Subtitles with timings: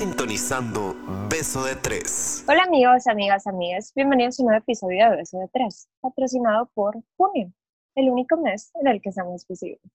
[0.00, 0.96] sintonizando
[1.28, 2.42] Beso de Tres.
[2.48, 3.92] Hola amigos, amigas, amigas.
[3.94, 7.52] Bienvenidos a un nuevo episodio de Beso de Tres, patrocinado por Junio,
[7.94, 9.92] el único mes en el que somos visibles.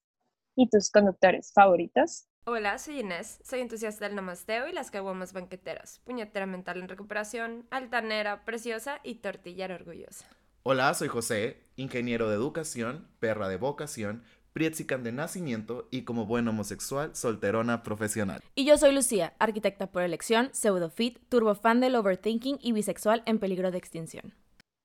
[0.56, 2.28] ¿Y tus conductores favoritos?
[2.46, 7.66] Hola, soy Inés, soy entusiasta del namasteo y las caguamas banqueteras, puñetera mental en recuperación,
[7.72, 10.28] altanera, preciosa y tortillera orgullosa.
[10.62, 14.24] Hola, soy José, ingeniero de educación, perra de vocación,
[14.60, 18.40] Prietzican de nacimiento y como buen homosexual, solterona profesional.
[18.56, 23.70] Y yo soy Lucía, arquitecta por elección, pseudofit, turbofan del overthinking y bisexual en peligro
[23.72, 24.34] de extinción.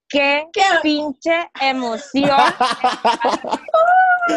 [0.09, 0.45] ¡Qué,
[0.83, 2.37] pinche emoción!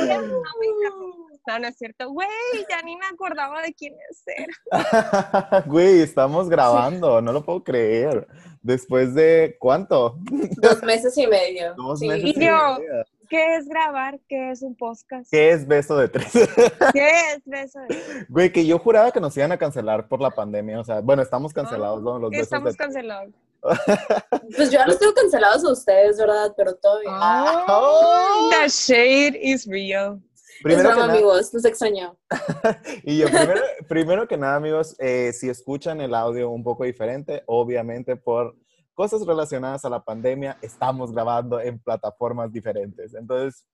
[1.47, 2.11] no, no es cierto.
[2.11, 2.27] Güey,
[2.69, 5.63] ya ni me acordaba de quién es era.
[5.65, 8.27] Güey, estamos grabando, no lo puedo creer.
[8.61, 10.19] Después de, ¿cuánto?
[10.61, 11.73] Dos meses y medio.
[11.75, 12.07] Dos Sí.
[12.07, 13.05] meses Y y yo, medio.
[13.29, 14.19] ¿Qué es grabar?
[14.27, 15.29] ¿Qué es un podcast?
[15.31, 16.31] ¿Qué es beso de tres?
[16.93, 17.79] ¿Qué es beso?
[17.81, 20.79] de- Güey, que yo juraba que nos iban a cancelar por la pandemia.
[20.79, 22.19] O sea, bueno, estamos cancelados, ¿no?
[22.19, 23.33] Los besos Estamos de cancelados.
[24.57, 26.53] Pues yo ya los tengo cancelados a ustedes, ¿verdad?
[26.55, 27.13] Pero todo bien.
[27.15, 28.49] Ah, oh.
[28.51, 30.21] The shade is real.
[30.61, 32.17] Primero es que nada, amigos, los extraño.
[33.03, 37.43] y yo, primero, primero que nada, amigos, eh, si escuchan el audio un poco diferente,
[37.47, 38.55] obviamente por
[38.93, 43.13] cosas relacionadas a la pandemia, estamos grabando en plataformas diferentes.
[43.13, 43.65] Entonces,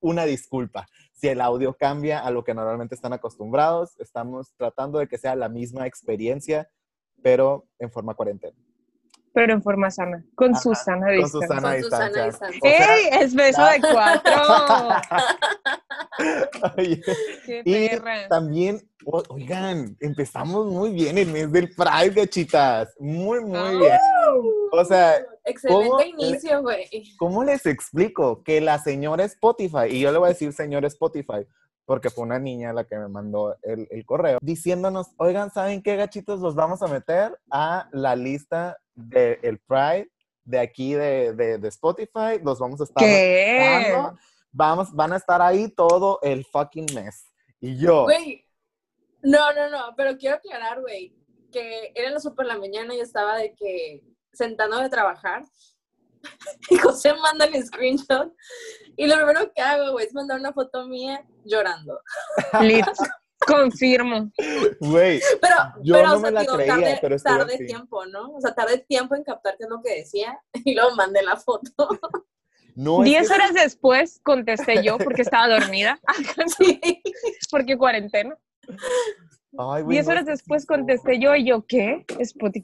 [0.00, 0.86] una disculpa.
[1.12, 5.34] Si el audio cambia a lo que normalmente están acostumbrados, estamos tratando de que sea
[5.36, 6.68] la misma experiencia,
[7.22, 8.56] pero en forma cuarentena.
[9.32, 11.48] Pero en forma sana, con Ajá, Susana Con distancia.
[11.48, 12.24] Susana Con Susana distancia.
[12.26, 12.60] distancia.
[12.62, 13.08] O sea, ¡Ey!
[13.24, 14.32] Es beso de cuatro.
[16.78, 17.02] oye,
[17.44, 18.28] ¡Qué Y perra!
[18.28, 18.80] también,
[19.28, 22.94] oigan, empezamos muy bien el mes del Pride, gachitas.
[23.00, 23.70] Muy, muy Ah.
[23.72, 23.98] bien.
[24.78, 26.00] O sea, Excelente ¿Cómo?
[26.02, 26.88] inicio, güey.
[27.18, 31.46] ¿cómo les explico que la señora Spotify, y yo le voy a decir señora Spotify,
[31.84, 35.96] porque fue una niña la que me mandó el, el correo, diciéndonos, oigan, ¿saben qué,
[35.96, 36.40] gachitos?
[36.40, 40.10] Los vamos a meter a la lista del Pride
[40.44, 42.38] de aquí de, de- de Spotify.
[42.42, 43.94] Los vamos a estar ¿Qué?
[44.52, 47.26] Vamos, van a estar ahí todo el fucking mes.
[47.60, 48.46] Y yo, Güey,
[49.22, 51.14] no, no, no, pero quiero aclarar, güey,
[51.50, 54.02] que era las por la mañana y estaba de que
[54.34, 55.42] sentando de trabajar
[56.70, 58.32] y José manda el screenshot
[58.96, 62.00] y lo primero que hago, güey, es mandar una foto mía llorando.
[63.46, 64.30] Confirmo.
[64.80, 67.66] güey, Pero, Yo pero no o sea, me la digo, creía, pero tardé así.
[67.66, 68.30] tiempo, ¿no?
[68.30, 71.36] O sea, tardé tiempo en captar qué es lo que decía y luego mandé la
[71.36, 71.88] foto.
[72.74, 76.00] no Diez que- horas después contesté yo porque estaba dormida,
[76.56, 76.80] Sí.
[77.50, 78.34] porque cuarentena.
[79.58, 82.06] Ay, güey, Diez no, horas después contesté yo y yo, ¿qué?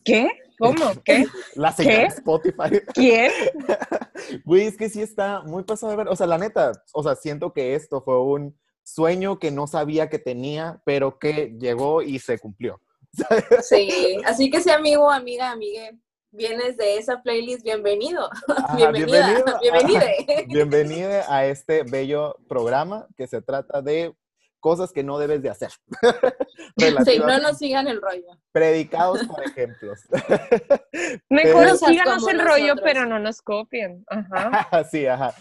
[0.05, 0.29] ¿Qué?
[0.61, 0.93] ¿Cómo?
[1.05, 1.27] ¿Qué?
[1.55, 2.05] La señora ¿Qué?
[2.07, 2.81] Spotify.
[2.95, 3.33] ¿Quién?
[4.45, 6.09] Güey, es que sí está muy pasado de ver.
[6.09, 10.11] O sea, la neta, o sea, siento que esto fue un sueño que no sabía
[10.11, 12.81] que tenía, pero que llegó y se cumplió.
[13.63, 15.99] Sí, así que si amigo, amiga, amigue,
[16.31, 18.29] vienes de esa playlist, bienvenido.
[18.49, 20.01] Ah, Bienvenida, bienvenido.
[20.47, 21.23] bienvenide.
[21.29, 24.15] A este bello programa que se trata de
[24.61, 25.71] cosas que no debes de hacer.
[27.05, 28.27] Sí, no nos sigan el rollo.
[28.53, 30.01] Predicados por ejemplos.
[31.29, 34.05] Mejor Pero- síganos el rollo, pero no nos copien.
[34.09, 34.85] Ajá.
[34.91, 35.35] sí, ajá.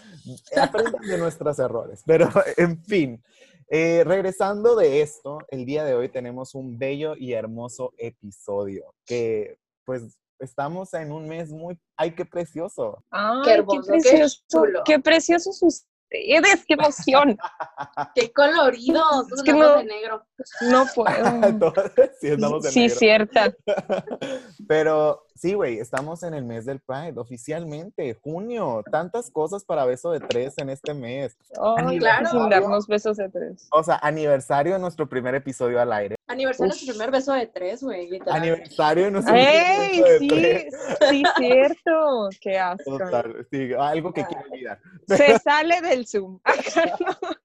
[0.60, 2.02] Aprendan de nuestros errores.
[2.04, 3.22] Pero, en fin,
[3.68, 9.58] eh, regresando de esto, el día de hoy tenemos un bello y hermoso episodio que,
[9.84, 11.78] pues, estamos en un mes muy...
[11.96, 13.04] ¡Ay, qué precioso!
[13.10, 14.40] Ay, Qué hermoso, qué precioso.
[14.50, 14.82] chulo.
[14.84, 17.38] Qué preciosos ustedes, qué emoción.
[18.14, 20.24] Qué coloridos, Es que no- de negro.
[20.62, 21.14] No puedo.
[22.20, 22.96] Sí, estamos en Sí, negro.
[22.98, 23.54] cierta.
[24.68, 28.82] Pero sí, güey, estamos en el mes del Pride, oficialmente, junio.
[28.90, 31.36] Tantas cosas para beso de tres en este mes.
[31.78, 32.28] Ay, claro.
[32.30, 33.66] Sin darnos besos de tres.
[33.72, 36.16] O sea, aniversario de nuestro primer episodio al aire.
[36.26, 38.36] Aniversario de su primer beso de tres, güey, literal.
[38.36, 40.02] Aniversario de nuestro primer ¡Ey!
[40.02, 40.74] beso de Sí, tres.
[41.08, 42.28] sí, cierto.
[42.40, 42.98] Qué asco.
[42.98, 44.78] Total, sí, algo que quiero olvidar.
[45.08, 46.38] Se sale del Zoom.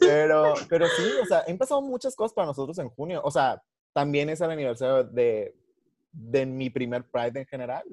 [0.00, 3.20] Pero, pero sí, o sea, han pasado muchas cosas para nosotros en junio.
[3.24, 3.62] O sea,
[3.94, 5.54] también es el aniversario de,
[6.18, 7.84] de mi primer Pride en general.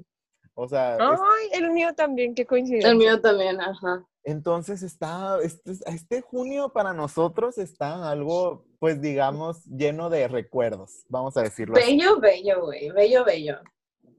[0.56, 2.90] O sea, es- Ay, el mío también, qué coincidencia.
[2.90, 4.06] El mío también, ajá.
[4.24, 11.36] entonces está, este, este junio para nosotros está algo, pues digamos, lleno de recuerdos, vamos
[11.38, 11.98] a decirlo así.
[11.98, 13.58] Bello, bello, güey, bello, bello.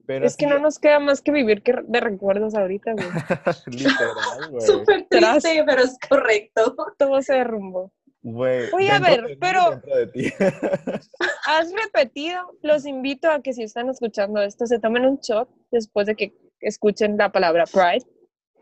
[0.05, 3.07] Pero Es que sí, no nos queda más que vivir que de recuerdos ahorita, güey.
[3.67, 4.61] literal, güey.
[4.65, 6.75] Súper Tras- triste, pero es correcto.
[6.97, 7.91] Todo se derrumbó.
[8.29, 10.33] Güey, Oye, a ver, de pero- dentro de ti.
[11.47, 16.07] Has repetido, los invito a que si están escuchando esto, se tomen un shot después
[16.07, 18.05] de que escuchen la palabra Pride.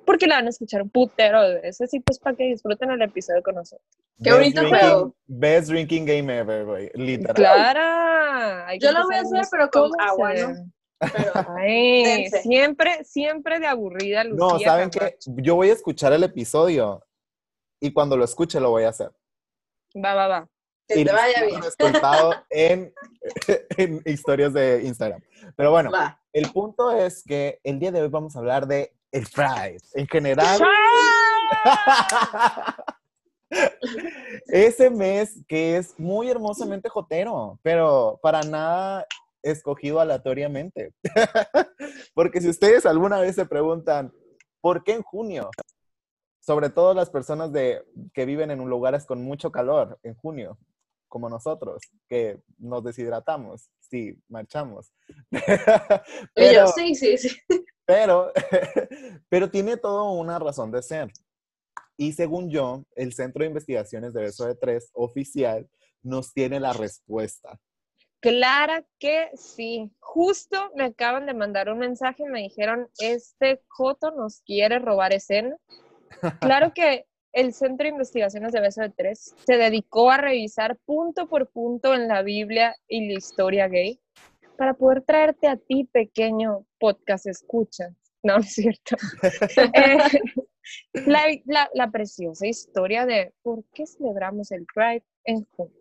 [0.06, 3.02] porque la van a escuchar un putero de veces y pues para que disfruten el
[3.02, 3.88] episodio con nosotros.
[4.24, 5.16] Qué Best bonito drinking- juego.
[5.26, 6.92] Best drinking game ever, güey.
[6.94, 7.34] Literal.
[7.36, 8.68] Clara.
[8.80, 10.54] Yo lo voy a hacer, pero con cómo agua, ¿no?
[11.00, 14.38] Pero, Ay, siempre, siempre de aburrida, Lucía.
[14.48, 15.18] No, ¿saben qué?
[15.38, 17.04] Yo voy a escuchar el episodio
[17.82, 19.10] y cuando lo escuche lo voy a hacer.
[19.96, 20.50] Va, va, va.
[20.88, 21.62] que Y te vaya bien.
[22.50, 22.94] en,
[23.78, 25.22] en historias de Instagram.
[25.56, 26.22] Pero bueno, Va.
[26.34, 29.78] el punto es que el día de hoy vamos a hablar de el Pride.
[29.94, 30.60] En general,
[34.48, 39.06] ese mes que es muy hermosamente jotero, pero para nada
[39.42, 40.94] escogido aleatoriamente.
[42.14, 44.12] Porque si ustedes alguna vez se preguntan,
[44.60, 45.50] ¿por qué en junio?
[46.46, 47.84] Sobre todo las personas de,
[48.14, 50.60] que viven en lugares con mucho calor en junio,
[51.08, 54.92] como nosotros, que nos deshidratamos, sí, marchamos.
[56.36, 57.36] Pero- sí, sí, sí.
[57.86, 58.32] pero,
[59.30, 61.12] pero tiene todo una razón de ser.
[61.98, 65.68] Y según yo, el Centro de Investigaciones de Beso de Tres oficial
[66.04, 67.60] nos tiene la respuesta.
[68.20, 69.92] Clara que sí.
[70.00, 75.14] Justo me acaban de mandar un mensaje y me dijeron, este Joto nos quiere robar
[75.14, 75.58] escena.
[76.40, 81.28] Claro que el Centro de Investigaciones de Beso de Tres se dedicó a revisar punto
[81.28, 84.00] por punto en la Biblia y la historia gay
[84.58, 87.90] para poder traerte a ti, pequeño podcast escucha.
[88.24, 88.96] No, no es cierto.
[89.76, 89.98] Eh,
[91.06, 95.76] la, la- la preciosa historia de por qué celebramos el Pride en junio.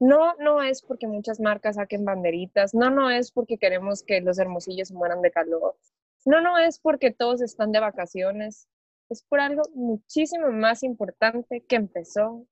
[0.00, 4.40] No, no es porque muchas marcas saquen banderitas, no, no es porque queremos que los
[4.40, 5.76] hermosillos mueran de calor,
[6.24, 8.66] no, no es porque todos están de vacaciones,
[9.12, 12.46] es por algo muchísimo más importante que empezó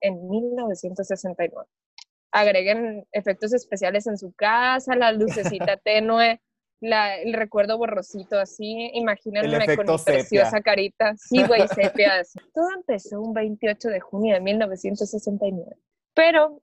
[0.00, 1.66] en 1969.
[2.32, 6.40] Agreguen efectos especiales en su casa, la lucecita tenue,
[6.80, 11.14] la- el recuerdo borrosito así, imagínense con mi preciosa carita.
[11.16, 12.22] Sí, güey, sepia.
[12.54, 15.76] Todo empezó un 28 de junio de 1969.
[16.14, 16.62] Pero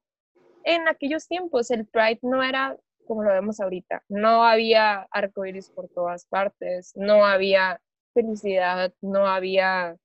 [0.64, 4.04] en aquellos tiempos el Pride no era como lo vemos ahorita.
[4.08, 7.82] No había arcoíris por todas partes, no había
[8.14, 9.98] felicidad, no había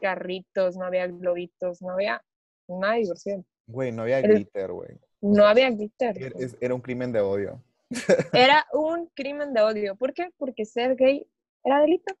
[0.00, 2.22] carritos, no había globitos, no había
[2.68, 3.46] nada de diversión.
[3.66, 4.98] Güey, no había glitter, güey.
[5.20, 6.34] No había glitter.
[6.60, 7.62] Era, un crimen de odio.
[8.34, 9.96] Era un crimen de odio.
[9.96, 10.30] ¿Por qué?
[10.36, 11.26] Porque ser gay
[11.64, 12.14] era delito.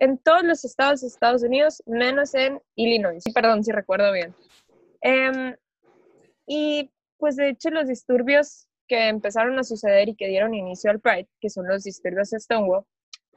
[0.00, 3.22] En todos los estados de Estados Unidos, menos en Illinois.
[3.24, 4.34] Sí, Perdón, si recuerdo bien.
[5.00, 5.56] Em,
[6.46, 11.00] y pues de hecho los disturbios que empezaron a suceder y que dieron inicio al
[11.00, 12.84] Pride, que son los disturbios de Stonewall,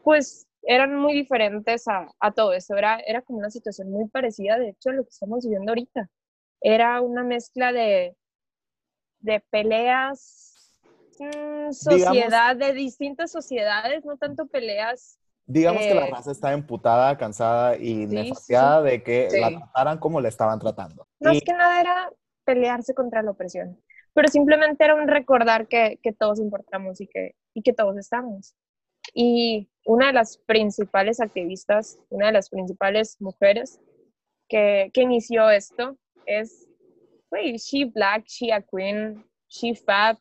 [0.03, 2.75] pues eran muy diferentes a, a todo eso.
[2.75, 6.09] Era, era como una situación muy parecida, de hecho, a lo que estamos viviendo ahorita.
[6.61, 8.15] Era una mezcla de,
[9.19, 10.79] de peleas,
[11.19, 15.17] mm, sociedad, de distintas sociedades, no tanto peleas.
[15.45, 20.21] Digamos que la Eh, raza está emputada, cansada y sí, de que la trataran como
[20.21, 21.07] la estaban tratando.
[21.19, 22.11] Más Y- que nada era
[22.45, 23.81] pelearse contra la opresión,
[24.13, 28.55] pero simplemente era un recordar que, que todos importamos y que, y que todos estamos.
[29.13, 33.79] Y una de las principales activistas, una de las principales mujeres
[34.47, 36.67] que, que inició esto es,
[37.29, 40.17] güey, She Black, She a Queen, She Fab,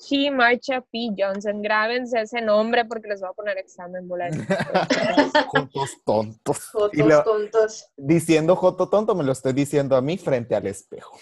[0.00, 1.10] She Marcha P.
[1.16, 1.60] Johnson.
[1.60, 4.38] Grábense ese nombre porque les voy a poner examen, bola de-
[5.48, 6.70] Juntos tontos.
[6.92, 7.90] Lo- tontos.
[7.96, 11.18] diciendo joto tonto, me lo estoy diciendo a mí frente al espejo.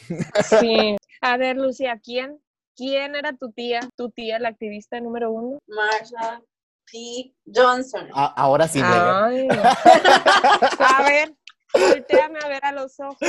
[0.61, 0.97] Sí.
[1.23, 2.39] A ver, Lucía, ¿quién?
[2.77, 3.81] ¿Quién era tu tía?
[3.97, 5.59] ¿Tu tía, la activista número uno?
[5.67, 6.43] Marsha
[6.91, 7.33] P.
[7.55, 8.09] Johnson.
[8.15, 9.49] A- ahora sí, Ay.
[10.79, 11.35] A ver,
[11.73, 13.17] volteame a ver a los ojos.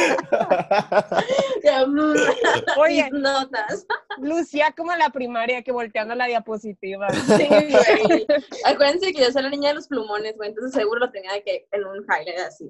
[1.87, 2.15] Mm,
[2.79, 3.85] Oye, notas.
[4.19, 7.09] Lucía como en la primaria que volteando la diapositiva.
[7.09, 8.25] Sí, güey.
[8.65, 11.43] Acuérdense que yo soy la niña de los plumones, güey, entonces seguro lo tenía de
[11.43, 12.69] que en un highlight así.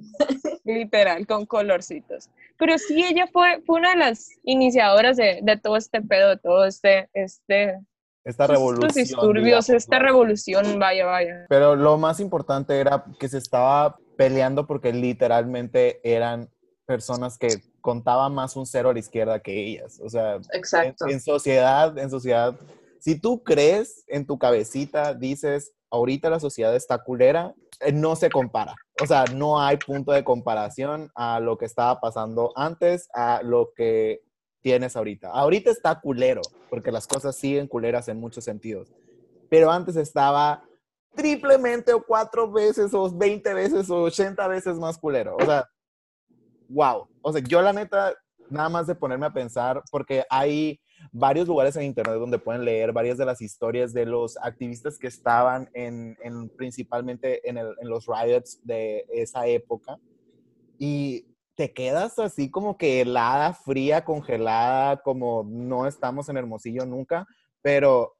[0.65, 2.29] Literal, con colorcitos.
[2.57, 6.37] Pero sí, ella fue, fue una de las iniciadoras de, de todo este pedo, de
[6.37, 7.79] todo este, este,
[8.27, 8.91] Esta estos revolución.
[8.93, 11.45] disturbios, digamos, esta revolución, vaya, vaya.
[11.47, 16.49] Pero lo más importante era que se estaba peleando porque literalmente eran
[16.85, 17.47] personas que
[17.79, 20.01] contaban más un cero a la izquierda que ellas.
[20.03, 21.07] O sea, en, Exacto.
[21.07, 22.53] en sociedad, en sociedad,
[22.99, 28.29] si tú crees en tu cabecita, dices, ahorita la sociedad está culera, eh, no se
[28.29, 28.75] compara.
[29.01, 33.71] O sea, no hay punto de comparación a lo que estaba pasando antes, a lo
[33.73, 34.21] que
[34.67, 35.29] tienes ahorita.
[35.29, 38.93] Ahorita está culero, porque las cosas siguen culeras en muchos sentidos.
[39.49, 40.61] Pero antes estaba
[41.15, 45.37] triplemente o cuatro veces o 20 veces o 80 veces más culero.
[45.37, 45.69] O sea,
[46.67, 47.07] wow.
[47.21, 48.13] O sea, yo la neta,
[48.49, 50.81] nada más de ponerme a pensar, porque hay,
[51.13, 55.07] varios lugares en internet donde pueden leer varias de las historias de los activistas que
[55.07, 59.97] estaban en, en principalmente en, el- en los riots de esa época.
[60.77, 61.25] Y
[61.57, 67.25] te quedas así como que helada, fría, congelada, como no estamos en Hermosillo nunca,
[67.63, 68.15] pero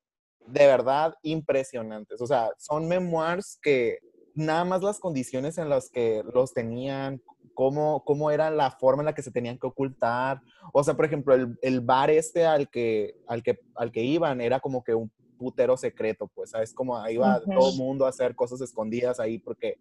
[0.48, 2.20] de verdad impresionantes.
[2.20, 4.00] O sea, son memoirs que
[4.34, 7.22] nada más las condiciones en las que los tenían,
[7.54, 10.42] cómo, cómo era la forma en la que se tenían que ocultar.
[10.74, 14.42] O sea, por ejemplo, el, el bar este al que, al, que, al que iban
[14.42, 16.74] era como que un putero secreto, pues, ¿sabes?
[16.74, 17.52] Como ahí iba Ujú.
[17.54, 19.76] todo el mundo a hacer cosas escondidas ahí porque,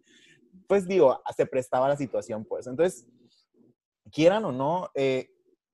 [0.67, 2.67] pues digo, se prestaba la situación, pues.
[2.67, 3.07] Entonces,
[4.11, 5.29] quieran o no, eh,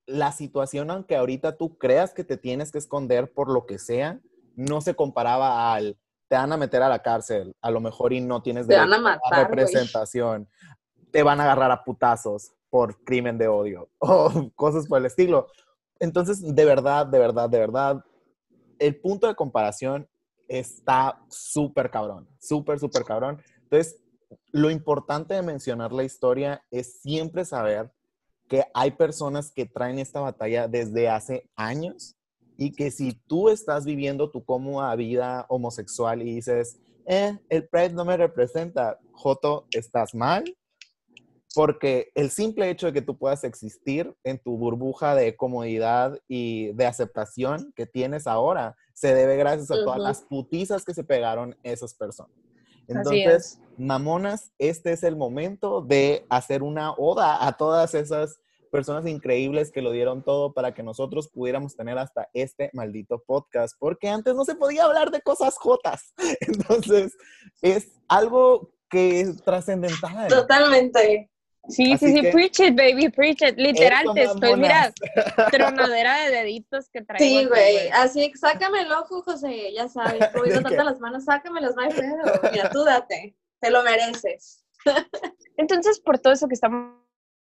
[0.05, 4.19] la situación, aunque ahorita tú creas que te tienes que esconder por lo que sea,
[4.55, 5.97] no se comparaba al
[6.27, 8.91] te van a meter a la cárcel, a lo mejor y no tienes Te van
[8.91, 9.65] a derecho matar, güey.
[9.65, 10.49] representación,
[11.11, 15.47] te van a agarrar a putazos por crimen de odio o cosas por el estilo.
[15.99, 18.03] Entonces, de verdad, de verdad, de verdad,
[18.79, 20.09] el punto de comparación
[20.47, 23.41] está súper cabrón, súper, súper cabrón.
[23.61, 23.99] Entonces,
[24.51, 27.91] lo importante de mencionar la historia es siempre saber
[28.53, 32.15] que hay personas que traen esta batalla desde hace años
[32.55, 37.93] y que si tú estás viviendo tu cómoda vida homosexual y dices, eh, el Pride
[37.93, 40.43] no me representa, Joto, estás mal,
[41.55, 46.73] porque el simple hecho de que tú puedas existir en tu burbuja de comodidad y
[46.73, 51.57] de aceptación que tienes ahora se debe gracias a todas las putizas que se pegaron
[51.63, 52.42] esas personas.
[52.87, 58.39] Entonces, mamonas, este es el momento de hacer una oda a todas esas
[58.71, 63.75] personas increíbles que lo dieron todo para que nosotros pudiéramos tener hasta este maldito podcast,
[63.77, 66.13] porque antes no se podía hablar de cosas jotas.
[66.41, 67.15] Entonces,
[67.61, 70.27] es algo que es trascendental.
[70.27, 71.29] Totalmente.
[71.69, 73.57] Sí, Así sí, sí, que- preach it, baby, preach it.
[73.57, 74.93] Literal, Eso, te estoy, mira,
[75.51, 77.39] tronadera de deditos que traigo.
[77.39, 77.89] Sí, güey.
[77.89, 79.71] Así, sácame el ojo, José.
[79.73, 80.75] Ya sabes, moviendo ¿De qué?
[80.75, 82.17] tanto las manos, sácamelas, no hay pedo.
[82.51, 83.35] Mira, tú date.
[83.61, 84.65] Te lo mereces.
[85.57, 86.97] Entonces, por todo eso que estamos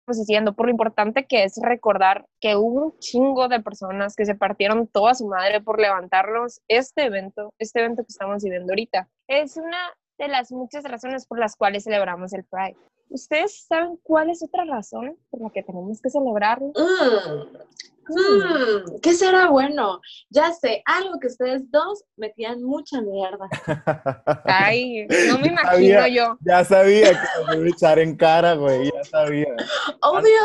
[0.07, 4.35] diciendo, por lo importante que es recordar que hubo un chingo de personas que se
[4.35, 9.07] partieron toda su madre por levantarnos este evento, este evento que estamos viviendo ahorita.
[9.27, 9.79] Es una
[10.19, 12.77] de las muchas razones por las cuales celebramos el Pride.
[13.09, 16.71] ¿Ustedes saben cuál es otra razón por la que tenemos que celebrarlo?
[18.09, 19.99] Mm, mm, ¿Qué será bueno?
[20.29, 23.47] Ya sé, algo que ustedes dos metían mucha mierda.
[24.45, 26.07] Ay, no me imagino sabía.
[26.07, 26.37] yo.
[26.41, 29.55] Ya sabía que me iba a echar en cara, güey, ya sabía.
[30.01, 30.39] Obvio.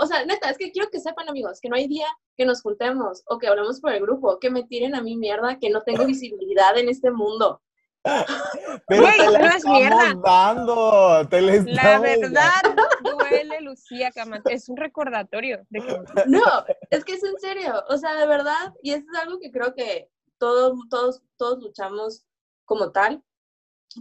[0.00, 2.06] O sea, neta, es que quiero que sepan, amigos, que no hay día
[2.36, 5.58] que nos juntemos o que hablemos por el grupo, que me tiren a mí mierda,
[5.58, 7.60] que no tengo visibilidad en este mundo.
[8.88, 10.14] Pero Güey, te la no es estamos mierda.
[10.22, 12.62] dando, te la La estamos verdad
[13.02, 14.54] duele, Lucía Camante.
[14.54, 15.96] Es un recordatorio de que
[16.26, 19.50] No, es que es en serio, o sea, de verdad, y eso es algo que
[19.50, 20.08] creo que
[20.38, 22.24] todos, todos, todos luchamos
[22.64, 23.22] como tal,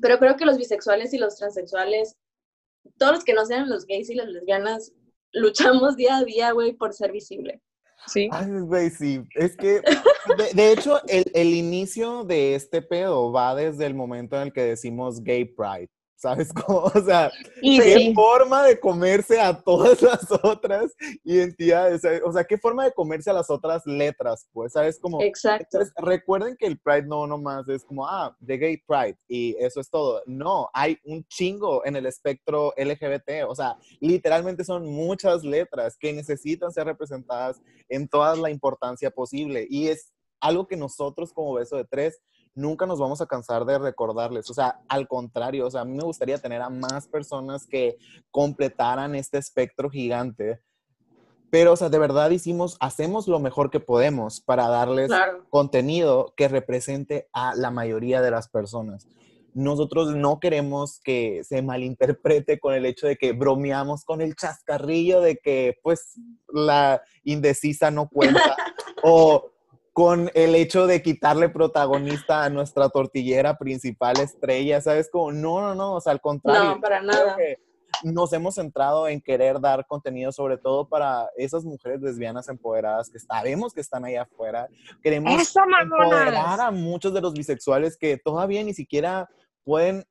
[0.01, 2.17] pero creo que los bisexuales y los transexuales,
[2.97, 4.93] todos los que no sean los gays y las lesbianas,
[5.31, 7.61] luchamos día a día, güey, por ser visible.
[8.89, 9.21] Sí.
[9.35, 9.81] Es que,
[10.37, 14.53] de, de hecho, el, el inicio de este pedo va desde el momento en el
[14.53, 15.89] que decimos gay pride.
[16.15, 16.83] ¿Sabes cómo?
[16.95, 17.31] O sea,
[17.61, 22.01] Y qué sí, forma de comerse a todas las otras identidades.
[22.23, 24.99] O sea, qué forma de comerse a las otras letras, pues, ¿sabes?
[24.99, 25.65] Como, Exacto.
[25.71, 29.79] Entonces, recuerden que el Pride no nomás es como, ah, de gay Pride y eso
[29.81, 30.21] es todo.
[30.25, 33.45] No, hay un chingo en el espectro LGBT.
[33.47, 39.67] O sea, literalmente son muchas letras que necesitan ser representadas en toda la importancia posible.
[39.69, 42.21] Y es algo que nosotros como Beso de Tres
[42.55, 44.49] nunca nos vamos a cansar de recordarles.
[44.49, 47.97] O sea, al contrario, o sea, a mí me gustaría tener a más personas que
[48.31, 50.61] completaran este espectro gigante.
[51.51, 55.45] Pero, o sea, de verdad hicimos, hacemos lo mejor que podemos para darles Claro.
[55.49, 59.07] contenido que represente a la mayoría de las personas.
[59.53, 65.21] Nosotros no queremos que se malinterprete con el hecho de que bromeamos con el chascarrillo
[65.21, 66.19] de que pues
[66.51, 68.57] la indecisa no cuenta
[69.03, 69.51] o
[69.95, 75.09] con el hecho de quitarle protagonista a nuestra tortillera principal estrella, ¿sabes?
[75.09, 76.75] Como, no, no, no, o sea, al contrario.
[76.75, 77.37] No, para nada.
[77.37, 77.59] que
[78.03, 83.19] nos hemos centrado en querer dar contenido sobre todo para esas mujeres lesbianas empoderadas que
[83.19, 84.67] sabemos que están allá afuera.
[85.01, 89.29] Queremos ¡Eso, empoderar a muchos de los bisexuales que todavía ni siquiera
[89.63, 90.03] pueden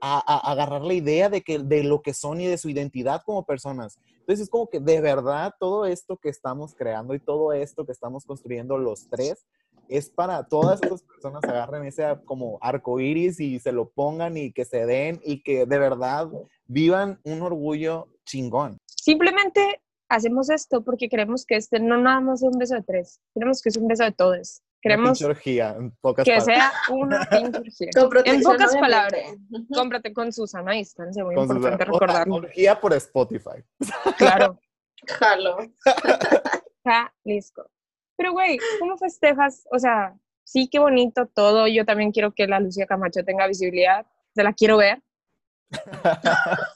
[0.00, 3.22] a- a- agarrar la idea de, que, de lo que son y de su identidad
[3.24, 3.96] como personas.
[4.24, 7.92] Entonces es como que de verdad todo esto que estamos creando y todo esto que
[7.92, 9.44] estamos construyendo los tres
[9.86, 14.50] es para todas esas personas agarren ese como arco iris y se lo pongan y
[14.50, 16.30] que se den y que de verdad
[16.64, 18.78] vivan un orgullo chingón.
[18.86, 23.20] Simplemente hacemos esto porque queremos que este no nada más sea un beso de tres,
[23.34, 24.62] queremos que sea un beso de todos.
[24.84, 26.56] Una Queremos orgía, en pocas que palabras.
[26.58, 27.90] sea una pinche orgía.
[27.96, 29.22] Con En pocas palabras,
[29.72, 32.34] cómprate con Susana a distancia, muy Con importante recordarlo.
[32.34, 33.64] orgía por Spotify.
[34.18, 34.60] Claro,
[35.06, 35.56] Jalo.
[37.24, 37.70] Jalisco.
[38.16, 39.66] Pero, güey, ¿cómo festejas?
[39.72, 40.14] O sea,
[40.44, 41.66] sí, qué bonito todo.
[41.66, 44.06] Yo también quiero que la Lucía Camacho tenga visibilidad.
[44.34, 45.02] Se la quiero ver.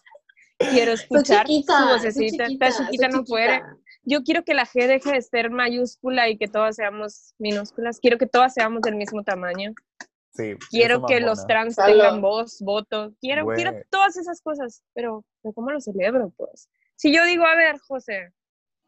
[0.59, 2.47] Quiero escuchar chiquita, su vocecita.
[2.47, 3.63] chiquita, Está chiquita, no puede.
[4.09, 8.01] Yo quiero que la G deje de ser mayúscula y que todas seamos minúsculas.
[8.01, 9.75] Quiero que todas seamos del mismo tamaño.
[10.31, 10.55] Sí.
[10.71, 11.99] Quiero que los trans Salud.
[11.99, 13.13] tengan voz, voto.
[13.21, 14.83] Quiero, quiero todas esas cosas.
[14.95, 16.71] Pero, pero ¿cómo lo celebro, pues?
[16.97, 18.33] Si yo digo, a ver, José,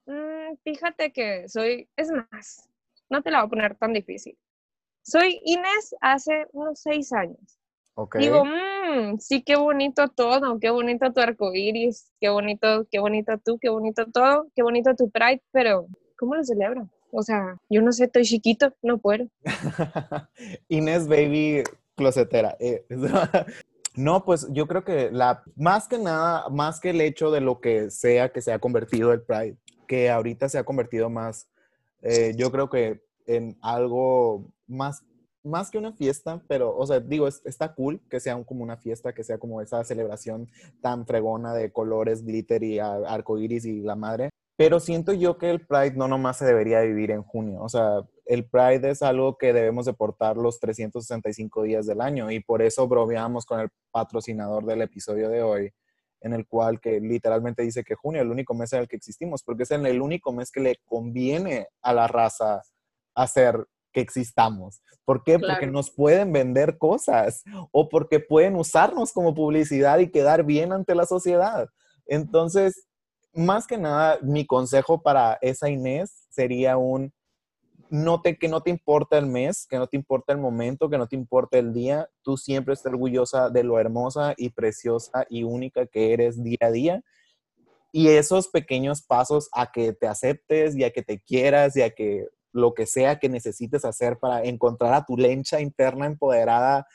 [0.06, 2.70] mm, fíjate que soy, es más,
[3.10, 4.38] no te la voy a poner tan difícil.
[5.02, 7.59] Soy Inés hace unos seis años.
[8.18, 13.38] Digo, mmm, sí, qué bonito todo, qué bonito tu arco iris, qué bonito, qué bonito
[13.44, 15.86] tú, qué bonito todo, qué bonito tu pride, pero
[16.18, 16.88] ¿cómo lo celebro?
[17.12, 19.26] O sea, yo no sé, estoy chiquito, no puedo.
[20.68, 21.64] Inés Baby
[21.96, 22.56] closetera.
[22.60, 22.84] eh.
[23.96, 27.60] No, pues yo creo que la, más que nada, más que el hecho de lo
[27.60, 29.56] que sea que se ha convertido el Pride,
[29.88, 31.48] que ahorita se ha convertido más,
[32.02, 35.02] eh, yo creo que en algo más,
[35.42, 38.62] más que una fiesta, pero, o sea, digo, es- está cool que sea un- como
[38.62, 40.48] una fiesta, que sea como esa celebración
[40.82, 44.30] tan fregona de colores, glitter y a- arcoíris y la madre.
[44.56, 47.62] Pero siento yo que el Pride no nomás se debería vivir en junio.
[47.62, 52.30] O sea, el Pride es algo que debemos de portar los 365 días del año
[52.30, 55.72] y por eso bromeamos con el patrocinador del episodio de hoy,
[56.20, 58.96] en el cual que literalmente dice que junio es el único mes en el que
[58.96, 62.60] existimos, porque es en el único mes que le conviene a la raza
[63.14, 64.82] hacer que existamos.
[65.04, 65.38] ¿Por qué?
[65.38, 67.42] Porque nos pueden vender cosas
[67.72, 71.68] o porque pueden usarnos como publicidad y quedar bien ante la sociedad.
[72.06, 72.86] Entonces,
[73.32, 77.12] más que nada, mi consejo para esa Inés sería un,
[77.88, 80.98] no te, que no te importa el mes, que no te importa el momento, que
[80.98, 85.42] no te importa el día, tú siempre estés orgullosa de lo hermosa y preciosa y
[85.42, 87.02] única que eres día a día.
[87.92, 91.90] Y esos pequeños pasos a que te aceptes y a que te quieras y a
[91.90, 96.86] que lo que sea que necesites hacer para encontrar a tu lencha interna empoderada,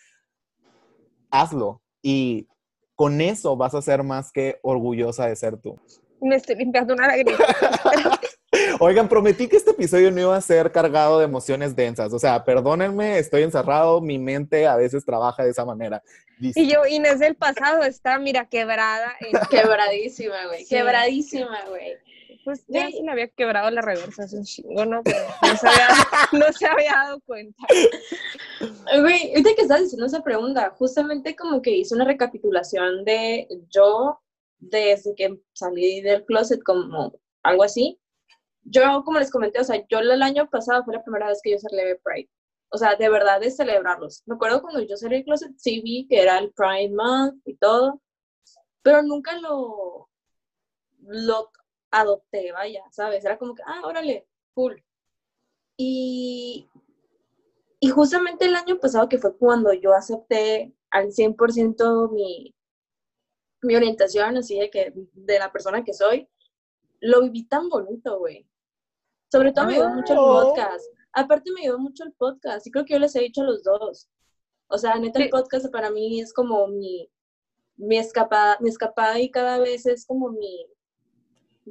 [1.31, 1.81] hazlo.
[2.01, 2.47] Y
[2.95, 5.79] con eso vas a ser más que orgullosa de ser tú.
[6.21, 7.37] Me estoy limpiando una lágrima.
[8.79, 12.13] Oigan, prometí que este episodio no iba a ser cargado de emociones densas.
[12.13, 16.01] O sea, perdónenme, estoy encerrado, mi mente a veces trabaja de esa manera.
[16.39, 19.13] Y yo, Inés del pasado, está, mira, quebrada.
[19.19, 20.63] en- Quebradísima, güey.
[20.63, 20.75] Sí.
[20.75, 21.95] Quebradísima, güey.
[22.45, 25.01] Pues ya se le había quebrado la reversa hace un chingo, ¿no?
[25.03, 25.87] Pero no se había,
[26.31, 27.57] no se había dado cuenta.
[29.01, 34.19] Güey, ahorita que estás diciendo esa pregunta, justamente como que hice una recapitulación de yo
[34.59, 37.99] desde que salí del closet, como algo así.
[38.61, 41.51] Yo, como les comenté, o sea, yo el año pasado fue la primera vez que
[41.51, 42.29] yo celebré Pride.
[42.69, 44.21] O sea, de verdad de celebrarlos.
[44.27, 47.55] Me acuerdo cuando yo salí del closet, sí vi que era el Pride Month y
[47.57, 48.01] todo,
[48.83, 50.09] pero nunca lo,
[50.99, 51.49] lo
[52.01, 53.23] adopté, vaya, ¿sabes?
[53.25, 54.83] Era como que, ah, órale, cool.
[55.77, 56.69] Y,
[57.79, 62.55] y justamente el año pasado, que fue cuando yo acepté al 100% mi,
[63.61, 66.29] mi orientación, así de que de la persona que soy,
[67.01, 68.47] lo viví tan bonito, güey.
[69.31, 70.41] Sobre todo me ayudó mucho el Oh.
[70.43, 70.85] podcast.
[71.13, 73.63] Aparte me ayudó mucho el podcast y creo que yo les he dicho a los
[73.63, 74.09] dos.
[74.67, 77.09] O sea, neta, el podcast para mí es como mi,
[77.77, 80.67] mi, escapada, mi escapada y cada vez es como mi,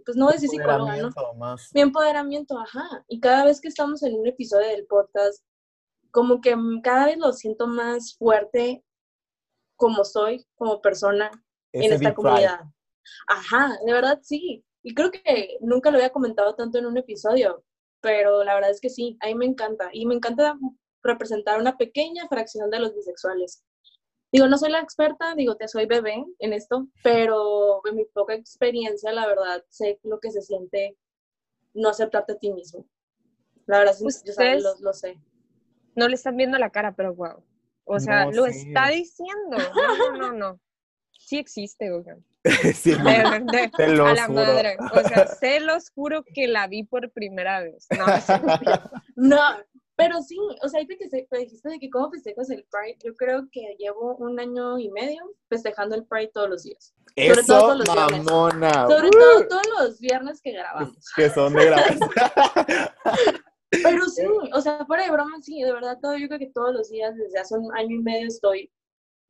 [0.01, 1.07] pues no decir psicóloga, ¿no?
[1.09, 1.71] Empoderamiento más.
[1.75, 3.05] mi empoderamiento, ajá.
[3.09, 5.45] Y cada vez que estamos en un episodio del podcast,
[6.11, 8.85] como que cada vez lo siento más fuerte
[9.77, 11.31] como soy, como persona
[11.73, 12.15] en esta pride.
[12.15, 12.61] comunidad.
[13.27, 14.65] Ajá, de verdad sí.
[14.83, 17.65] Y creo que nunca lo había comentado tanto en un episodio,
[18.01, 19.89] pero la verdad es que sí, a mí me encanta.
[19.93, 20.57] Y me encanta
[21.03, 23.65] representar una pequeña fracción de los bisexuales.
[24.35, 28.35] Digo, no soy la experta, digo, te soy bebé en esto, pero en mi poca
[28.35, 30.97] experiencia, la verdad, sé lo que se siente
[31.73, 32.85] no aceptarte a ti mismo.
[33.67, 35.21] La verdad, sí, yo Ustedes- sabes, lo, lo sé.
[35.95, 37.45] No le están viendo la cara, pero wow.
[37.85, 38.67] O sea, No, lo sí.
[38.67, 39.57] está diciendo.
[39.57, 40.61] No, no, no, no.
[41.13, 42.25] Sí existe, oigan.
[42.75, 44.41] Sí, De, de- Te lo a la juro.
[44.41, 44.77] madre.
[44.95, 47.87] O sea, se los juro que la vi por primera vez.
[47.97, 48.05] No.
[49.15, 49.39] No,
[49.97, 52.99] pero sí, o sea, ahorita que se- me dijiste de que cómo festejas el Pride,
[53.05, 56.95] yo creo que llevo un año y medio festejando el Pride todos los días.
[57.17, 58.25] Sobre todo Eso, todos los viernes.
[58.25, 58.89] mamona.
[58.89, 60.97] Sobre Uh, todo todos los viernes que grabamos.
[61.17, 62.11] Que son de grabación.
[63.71, 66.73] Pero sí, o sea, fuera de broma, sí, de verdad, todo, yo creo que todos
[66.73, 68.73] los días, desde hace un año y medio, estoy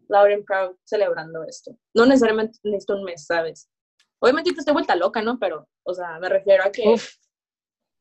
[0.09, 1.77] Lauren Proud celebrando esto.
[1.94, 3.70] No necesariamente necesito un mes, ¿sabes?
[4.18, 5.38] Obviamente te estoy vuelta loca, ¿no?
[5.38, 7.09] Pero, o sea, me refiero a que, Uf.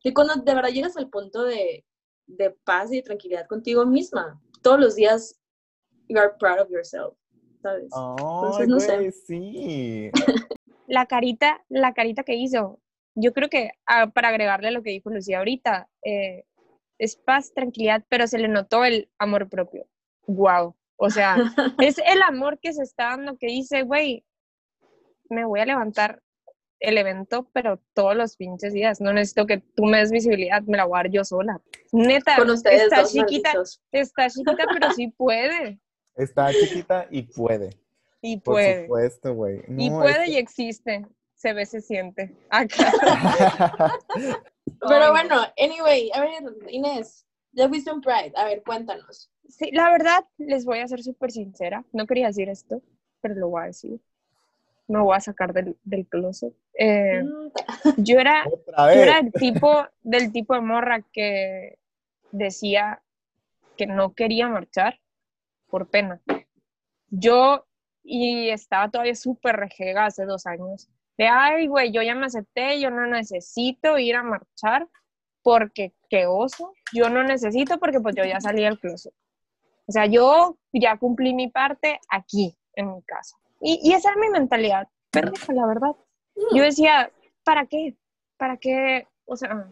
[0.02, 1.86] que cuando de verdad llegas al punto de,
[2.28, 5.40] de paz y de tranquilidad contigo misma, todos los días
[6.08, 7.16] you are proud of yourself,
[7.62, 7.90] ¿sabes?
[7.94, 9.12] Ay, no sé.
[9.12, 10.12] sí.
[10.88, 12.80] la carita, la carita que hizo,
[13.16, 16.46] yo creo que ah, para agregarle a lo que dijo Lucía ahorita, eh,
[16.98, 19.88] es paz, tranquilidad, pero se le notó el amor propio.
[20.28, 20.76] Wow.
[20.96, 21.36] O sea,
[21.80, 24.26] es el amor que se está dando que dice, güey,
[25.30, 26.23] me voy a levantar
[26.84, 29.02] el evento, pero todos los pinches días.
[29.02, 31.60] No necesito que tú me des visibilidad, me la voy a dar yo sola.
[31.92, 33.82] Neta, Con ustedes está dos chiquita, malditos.
[33.92, 35.80] está chiquita, pero sí puede.
[36.16, 37.70] Está chiquita y puede.
[38.22, 38.82] Y Por puede.
[38.84, 39.62] supuesto, güey.
[39.78, 41.06] y puede es y existe.
[41.36, 42.34] Se ve, se siente.
[42.50, 42.86] Acá.
[44.16, 44.36] que-
[44.88, 46.32] Pero bueno, anyway, a ver,
[46.70, 49.30] Inés, ya fuiste un Pride, a ver, cuéntanos.
[49.50, 51.84] Sí, la verdad, les voy a ser súper sincera.
[51.92, 52.82] No quería decir esto,
[53.22, 54.00] pero lo voy a decir.
[54.88, 56.54] Me voy a sacar del, del closet.
[56.78, 57.52] Eh, Mm,
[57.98, 61.78] yo era, yo era el tipo, del tipo de morra que
[62.32, 63.02] decía
[63.78, 65.00] que no quería marchar
[65.70, 66.22] por pena.
[67.10, 67.66] Yo,
[68.04, 72.80] y estaba todavía súper rejega hace dos años, de, ay, güey, yo ya me acepté,
[72.80, 74.88] yo no necesito ir a marchar
[75.44, 79.14] porque qué oso, yo no necesito porque pues yo ya salí del closet.
[79.86, 83.38] O sea, yo ya cumplí mi parte aquí, en mi casa.
[83.66, 85.92] Y, y esa era mi mentalidad, pendeja, la verdad.
[86.54, 87.10] Yo decía,
[87.46, 87.96] ¿para qué?
[88.38, 89.08] ¿Para qué?
[89.26, 89.68] O sea,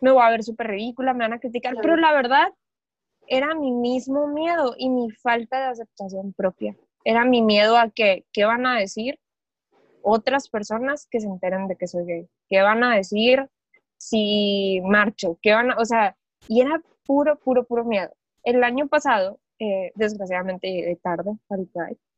[0.00, 1.82] me voy a ver súper ridícula, me van a criticar, Claro.
[1.82, 2.48] pero la verdad
[3.26, 6.74] era mi mismo miedo y mi falta de aceptación propia.
[7.04, 9.18] Era mi miedo a que, ¿qué van a decir
[10.02, 12.28] otras personas que se enteren de que soy gay?
[12.48, 13.48] ¿Qué van a decir
[13.98, 15.38] si marcho?
[15.42, 16.16] ¿Qué van a, o sea,
[16.48, 18.10] y era puro, puro, puro miedo.
[18.42, 22.13] El año pasado, eh, desgraciadamente llegué tarde al Pride, mm,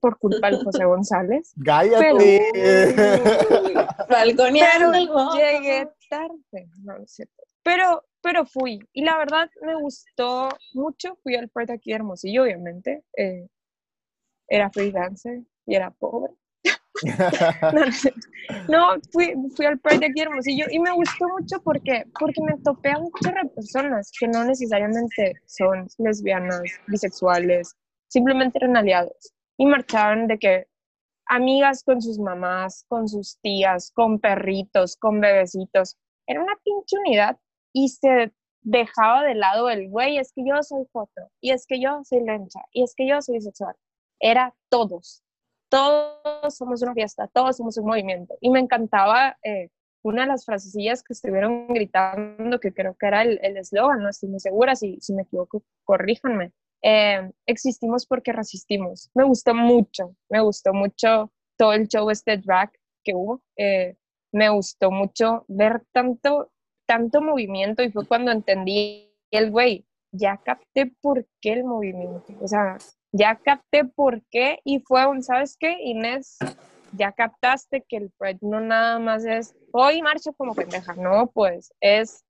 [0.00, 1.52] por culpa de José González.
[4.08, 5.36] El voto.
[5.36, 7.34] Llegué tarde, no, es cierto.
[7.62, 11.16] Pero, pero fui, y la verdad me gustó mucho.
[11.22, 13.04] Fui al Pride aquí de Hermosillo, obviamente.
[13.16, 13.46] eh,
[14.50, 16.34] era freelancer y era pobre.
[18.68, 22.42] No, fui, fui al Pride de aquí de Hermosillo y me gustó mucho porque, porque
[22.42, 27.76] me topé a de personas que no necesariamente son lesbianas, bisexuales,
[28.08, 29.32] simplemente eran aliados.
[29.60, 30.68] Y marchaban de que
[31.26, 35.98] amigas con sus mamás, con sus tías, con perritos, con bebecitos.
[36.26, 37.38] Era una pinche unidad
[37.74, 41.78] y se dejaba de lado el güey, es que yo soy foto, y es que
[41.78, 43.76] yo soy lencha, y es que yo soy bisexual.
[44.18, 45.22] Era todos.
[45.68, 48.38] Todos somos una fiesta, todos somos un movimiento.
[48.40, 49.68] Y me encantaba eh,
[50.02, 54.30] una de las frasecillas que estuvieron gritando, que creo que era el eslogan, no estoy
[54.30, 56.52] muy segura, si, si me equivoco, corríjanme.
[56.82, 59.10] Eh, existimos porque resistimos.
[59.14, 62.70] Me gustó mucho, me gustó mucho todo el show este drag
[63.04, 63.42] que hubo.
[63.56, 63.96] Eh,
[64.32, 66.50] me gustó mucho ver tanto,
[66.86, 72.32] tanto movimiento y fue cuando entendí el güey, ya capté por qué el movimiento.
[72.40, 72.78] O sea,
[73.12, 76.38] ya capté por qué y fue un, ¿sabes qué, Inés?
[76.92, 81.72] Ya captaste que el Pride no nada más es, hoy marcho como pendeja, no, pues
[81.80, 82.24] es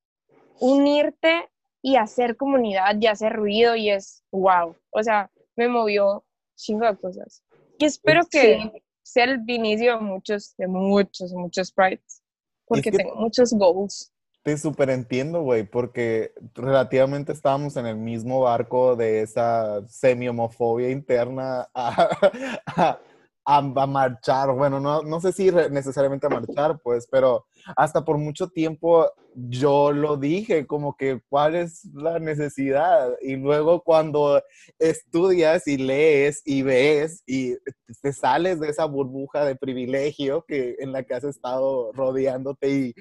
[0.59, 1.49] unirte
[1.81, 4.75] y hacer comunidad y hacer ruido y es wow.
[4.91, 6.23] O sea, me movió
[6.55, 7.43] chingo de cosas.
[7.77, 8.83] Y espero que Sí.
[9.03, 12.21] sea el inicio de muchos, de muchos, muchos Prides,
[12.65, 14.11] porque que- tengo muchos goals.
[14.43, 21.69] Te súper entiendo, güey, porque relativamente estábamos en el mismo barco de esa semi-homofobia interna
[21.75, 22.09] a,
[22.65, 22.99] a-
[23.45, 24.51] a- marchar.
[24.53, 29.91] Bueno, no, no sé si necesariamente a marchar, pues, pero hasta por mucho tiempo yo
[29.91, 33.11] lo dije, como que cuál es la necesidad.
[33.21, 34.41] Y luego cuando
[34.79, 37.55] estudias y lees y ves y
[38.01, 42.93] te sales de esa burbuja de privilegio que, en la que has estado rodeándote y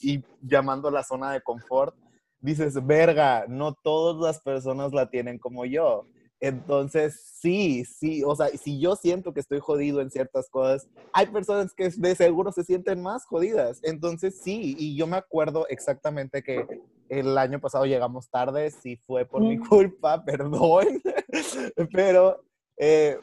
[0.00, 1.94] y llamando la zona de confort,
[2.40, 6.06] dices, verga, no todas las personas la tienen como yo.
[6.40, 11.26] Entonces, sí, sí, o sea, si yo siento que estoy jodido en ciertas cosas, hay
[11.26, 13.80] personas que de seguro se sienten más jodidas.
[13.82, 16.66] Entonces, sí, y yo me acuerdo exactamente que
[17.08, 19.68] el año pasado llegamos tarde, sí fue por mi Mm.
[19.68, 21.02] culpa, perdón,
[21.92, 22.42] pero,
[22.76, 23.18] eh,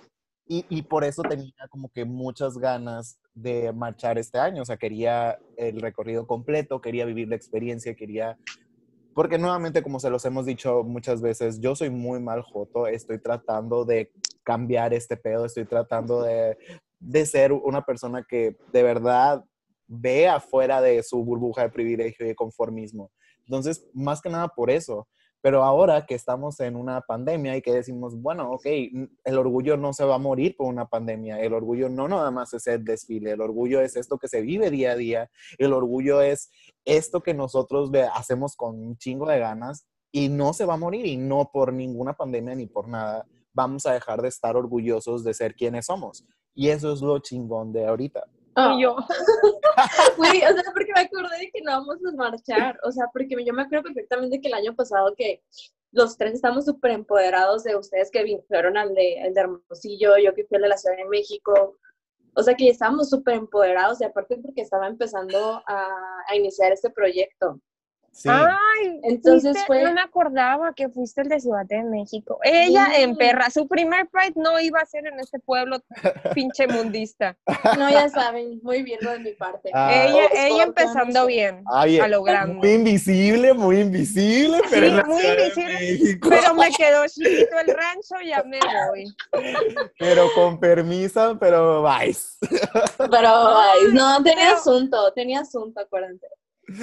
[0.47, 4.77] y, y por eso tenía como que muchas ganas de marchar este año, o sea,
[4.77, 8.37] quería el recorrido completo, quería vivir la experiencia, quería
[9.15, 13.17] porque nuevamente, como se los hemos dicho muchas veces, yo soy muy mal joto, estoy
[13.17, 14.11] tratando de
[14.43, 16.57] cambiar este pedo, estoy tratando de,
[16.99, 19.41] de ser una persona que de verdad
[19.87, 23.09] ve afuera de su burbuja de privilegio y de conformismo.
[23.45, 25.07] Entonces, más que nada por eso.
[25.45, 29.93] Pero ahora que estamos en una pandemia y que decimos, bueno, ok, el orgullo no
[29.93, 33.33] se va a morir por una pandemia, el orgullo no nada más es el desfile,
[33.33, 35.29] el orgullo es esto que se vive día a día,
[35.59, 36.49] el orgullo es
[36.83, 41.05] esto que nosotros hacemos con un chingo de ganas y no se va a morir
[41.05, 45.35] y no por ninguna pandemia ni por nada vamos a dejar de estar orgullosos de
[45.35, 46.25] ser quienes somos.
[46.55, 48.23] Y eso es lo chingón de ahorita.
[48.55, 48.95] Ah, Y yo,
[50.17, 52.79] Güey, o sea, porque me acordé de que no vamos a marchar.
[52.83, 55.43] O sea, porque yo me acuerdo perfectamente que el año pasado que
[55.91, 60.17] los tres estamos súper empoderados de ustedes que vin- fueron al de, al de Hermosillo,
[60.17, 61.77] yo que fui al de la Ciudad de México.
[62.37, 65.87] O sea, que estábamos súper empoderados y aparte porque estaba empezando a,
[66.27, 67.59] a iniciar este proyecto.
[68.17, 68.29] Sí.
[68.31, 72.39] ay, Entonces fuiste- fue- no me acordaba que fuiste el de Ciudad de México.
[72.43, 73.01] Ella Sí.
[73.01, 75.79] en perra, su primer Pride no iba a ser en este pueblo
[76.33, 77.35] pinche mundista.
[77.77, 79.69] No, ya saben, muy bien lo de mi parte.
[79.73, 79.91] Ah.
[80.05, 82.73] ella, ella empezando bien, Ay, a lo muy grande.
[82.73, 86.19] invisible, muy invisible, pero Sí, en la muy invisible.
[86.29, 89.13] Pero me quedó chiquito el rancho, ya me voy.
[89.99, 92.37] Pero con permiso, pero vais.
[93.11, 96.27] Pero, ay, no, tenía pero- asunto, tenía asunto, acuérdate.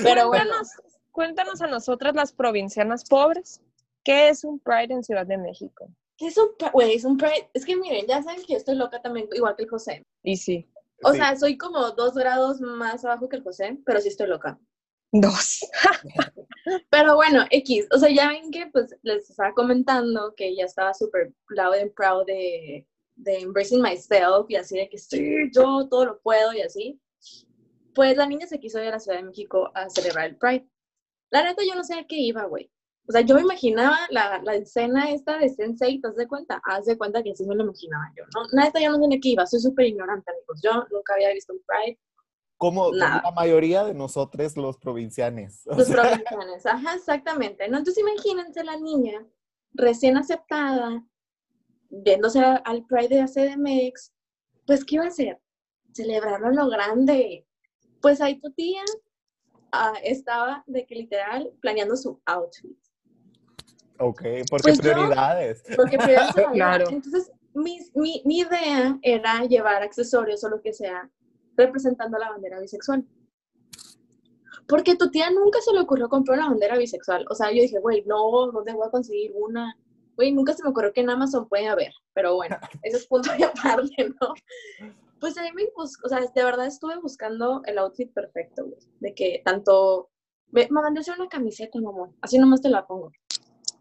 [0.02, 0.68] Pero bueno, Cuéntanos,
[1.12, 3.60] cuéntanos a nosotras las provincianas pobres,
[4.04, 5.88] ¿qué es un Pride en Ciudad de México?
[6.18, 7.48] ¿qué es un, pri- güey, es un pride?
[7.52, 10.02] Es que miren, ya saben que yo estoy loca también, igual que el José.
[10.22, 10.68] Y sí.
[11.02, 11.16] O Sí.
[11.18, 14.58] sea, soy como dos grados más abajo que el José, pero sí estoy loca.
[15.10, 15.66] Dos.
[16.90, 20.94] Pero bueno, X, o sea, ya ven que pues les estaba comentando que ya estaba
[20.94, 26.04] súper loud and proud de, de embracing myself y así de que sí, yo todo
[26.06, 27.00] lo puedo y así.
[27.94, 30.66] Pues la niña se quiso ir a la Ciudad de México a celebrar el Pride.
[31.32, 32.70] La neta yo no sé a qué iba, güey.
[33.08, 36.60] O sea, yo me imaginaba la, la escena esta de Sensei, ¿te das de cuenta?
[36.64, 38.46] Haz de cuenta que sí me lo imaginaba yo, ¿no?
[38.52, 40.60] La neta yo no sé a qué iba, soy súper ignorante, amigos.
[40.62, 41.98] Yo nunca había visto un Pride.
[42.58, 45.66] Como, la mayoría de nosotros los provincianos.
[45.66, 47.66] O Los sea, provincianos, ajá, exactamente.
[47.68, 47.78] ¿no?
[47.78, 49.26] Entonces imagínense la niña
[49.72, 51.02] recién aceptada,
[51.88, 54.12] viéndose al Pride de CDMX,
[54.66, 55.40] pues ¿qué iba a hacer?
[55.92, 57.46] Celebrarlo a lo grande.
[58.00, 58.84] Pues ahí tu tía
[59.72, 62.76] ah, estaba de que literal planeando su outfit.
[63.98, 65.62] ok, porque Pues yo- prioridades.
[65.76, 66.50] Porque se la vida.
[66.52, 66.88] Claro.
[66.90, 71.10] Entonces, mi, mi, mi idea era llevar accesorios o lo que sea
[71.56, 73.04] representando la bandera bisexual.
[74.68, 77.26] Porque tu tía nunca se le ocurrió comprar una bandera bisexual.
[77.28, 79.76] O sea, yo dije, güey, no, ¿dónde voy a conseguir una?
[80.16, 81.92] Güey, nunca se me ocurrió que en Amazon puede haber.
[82.14, 84.34] Pero bueno, ese es punto de aparte, ¿no?
[85.22, 88.80] Pues ahí me o sea, de verdad estuve buscando el outfit perfecto, güey.
[88.98, 90.10] De que tanto...
[90.48, 92.10] Me, me mandé a hacer una camiseta, mamá.
[92.20, 93.12] Así nomás te la pongo.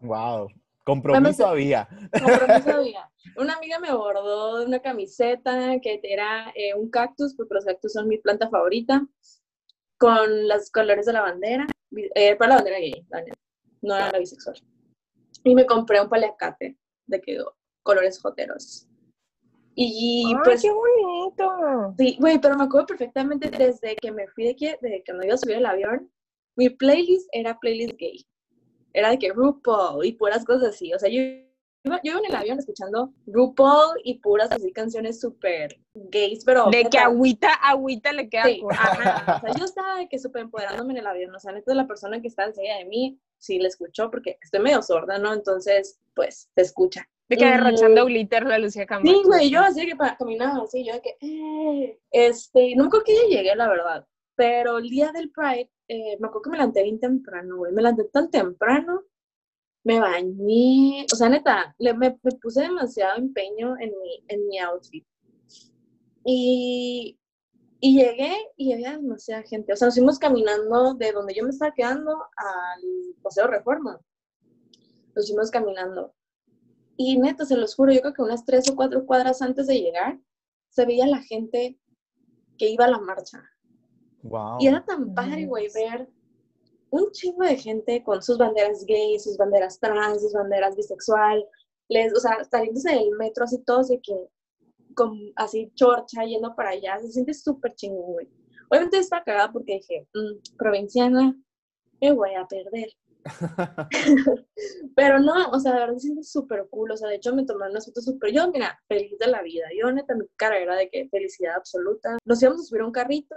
[0.02, 0.46] Wow.
[0.84, 1.88] Compromiso había.
[2.12, 3.10] compromiso había.
[3.36, 8.06] Una amiga me bordó una camiseta que era eh, un cactus, porque los cactus son
[8.06, 9.04] mi planta favorita,
[9.98, 11.66] con los colores de la bandera,
[12.14, 13.04] eh, para la bandera gay,
[13.80, 14.62] no era la bisexual.
[15.42, 17.42] Y me compré un paliacate de que
[17.82, 18.86] colores joteros.
[19.74, 21.94] Y Ay, pues, qué bonito.
[21.98, 25.24] sí, güey, pero me acuerdo perfectamente desde que me fui de aquí, desde que no
[25.24, 26.10] iba a subir el avión,
[26.56, 28.26] mi playlist era playlist gay.
[28.92, 30.92] Era de que RuPaul y puras cosas así.
[30.92, 35.20] O sea, yo iba, yo iba en el avión escuchando RuPaul y puras así canciones
[35.20, 36.68] súper gays, pero...
[36.70, 39.36] De que agüita, agüita le queda Sí, ajá.
[39.38, 41.34] O sea, yo estaba de que súper empoderándome en el avión.
[41.34, 44.60] O sea, neta, la persona que está enseguida de mí, sí la escuchó porque estoy
[44.60, 45.32] medio sorda, ¿no?
[45.32, 47.08] Entonces, pues, se escucha.
[47.36, 49.10] De que derrochando glitter la Lucía Camacho.
[49.12, 52.86] Sí, güey, yo así que pa- caminaba así, yo de que, eh, este, no me
[52.88, 56.50] acuerdo que ya llegué, la verdad, pero el día del Pride, eh, me acuerdo que
[56.50, 59.02] me levanté bien temprano, güey, me levanté tan temprano,
[59.84, 64.58] me bañé, o sea, neta, le, me, me puse demasiado empeño en mi, en mi
[64.60, 65.04] outfit.
[66.24, 67.18] Y,
[67.80, 71.50] y llegué y había demasiada gente, o sea, nos fuimos caminando de donde yo me
[71.50, 72.82] estaba quedando al
[73.22, 74.00] Paseo Reforma,
[75.16, 76.14] nos fuimos caminando.
[76.96, 79.80] Y neta, se los juro, yo creo que unas tres o cuatro cuadras antes de
[79.80, 80.20] llegar,
[80.68, 81.78] se veía la gente
[82.58, 83.42] que iba a la marcha.
[84.22, 84.58] Wow.
[84.60, 86.08] Y era tan padre, güey, ver
[86.92, 91.44] un chingo de gente con sus banderas gay, sus banderas trans, sus banderas bisexual,
[91.88, 94.14] les, o sea, saliéndose del metro así todos de que,
[94.94, 98.28] con, así chorcha, yendo para allá, se siente súper chingón, güey.
[98.70, 101.34] Obviamente estaba cagada porque dije, "Mm, provinciana,
[102.00, 102.90] me voy a perder.
[104.96, 106.90] Pero no, o sea, de verdad se siente súper cool.
[106.92, 108.32] O sea, de hecho me tomé unas fotos súper.
[108.32, 109.66] Yo, mira, feliz de la vida.
[109.78, 112.18] Yo, neta, mi cara era de que felicidad absoluta.
[112.24, 113.34] Nos íbamos a subir a un carrito,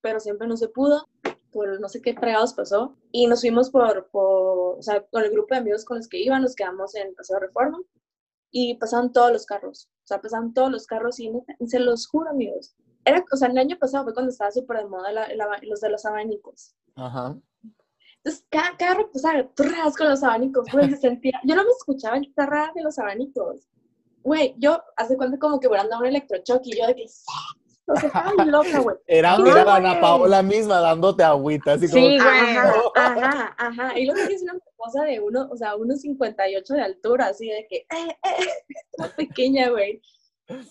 [0.00, 1.06] pero siempre no se pudo.
[1.52, 2.96] Por no sé qué fregados pasó.
[3.12, 6.18] Y nos fuimos por, por, o sea, con el grupo de amigos con los que
[6.22, 7.80] iban, nos quedamos en Paseo Reforma.
[8.50, 9.88] Y pasaban todos los carros.
[10.04, 12.74] O sea, pasaban todos los carros y neta, se los juro, amigos.
[13.04, 15.80] Era, o sea, el año pasado fue cuando estaba súper de moda la- la- los
[15.80, 16.74] de los abanicos.
[16.96, 17.36] Ajá.
[18.26, 22.16] Entonces, cada, cada sea, turras con los abanicos, güey, se sentía, yo no me escuchaba
[22.16, 23.68] el tarrar de los abanicos.
[24.24, 27.04] Güey, yo hace cuenta como que hubieran dado un electrochoque y yo de que,
[27.86, 28.96] o sea, estaba loca, güey.
[29.06, 29.76] Era, No, era.
[29.76, 32.04] Ana Paola misma dándote agüita, así como...
[32.04, 32.18] Sí, güey.
[32.18, 33.96] Ajá, ajá, ajá.
[33.96, 37.76] Y luego es una cosa de uno, o sea, 1.58 de altura, así de que,
[37.76, 37.86] eh,
[38.24, 38.48] eh,
[38.90, 40.02] estaba pequeña, güey.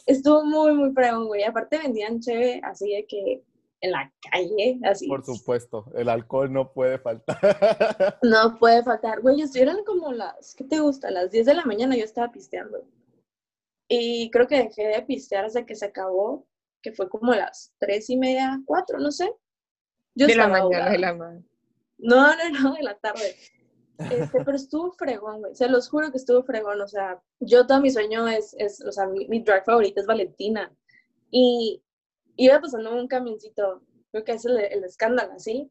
[0.06, 1.44] Estuvo muy, muy fregón, güey.
[1.44, 3.44] Aparte vendían cheve así de que
[3.86, 5.08] en la calle, así.
[5.08, 7.38] Por supuesto, el alcohol no puede faltar.
[8.24, 9.22] No puede faltar.
[9.22, 11.12] Güey, estuvieron como las, ¿qué te gusta?
[11.12, 12.84] Las 10 de la mañana yo estaba pisteando.
[13.88, 16.48] Y creo que dejé de pistear hasta que se acabó,
[16.82, 19.32] que fue como las 3 y media, 4, no sé.
[20.16, 21.46] Yo De la estaba mañana, de la mañana.
[21.98, 23.36] No, no, no, de la tarde.
[23.98, 25.56] Este, pero estuvo fregón, güey.
[25.56, 26.82] Se los juro que estuvo fregón.
[26.82, 30.08] O sea, yo todo mi sueño es, es o sea, mi, mi drag favorita es
[30.08, 30.76] Valentina.
[31.32, 31.82] Y
[32.38, 35.70] iba pasando un camioncito, creo que es el, el escándalo, ¿sí?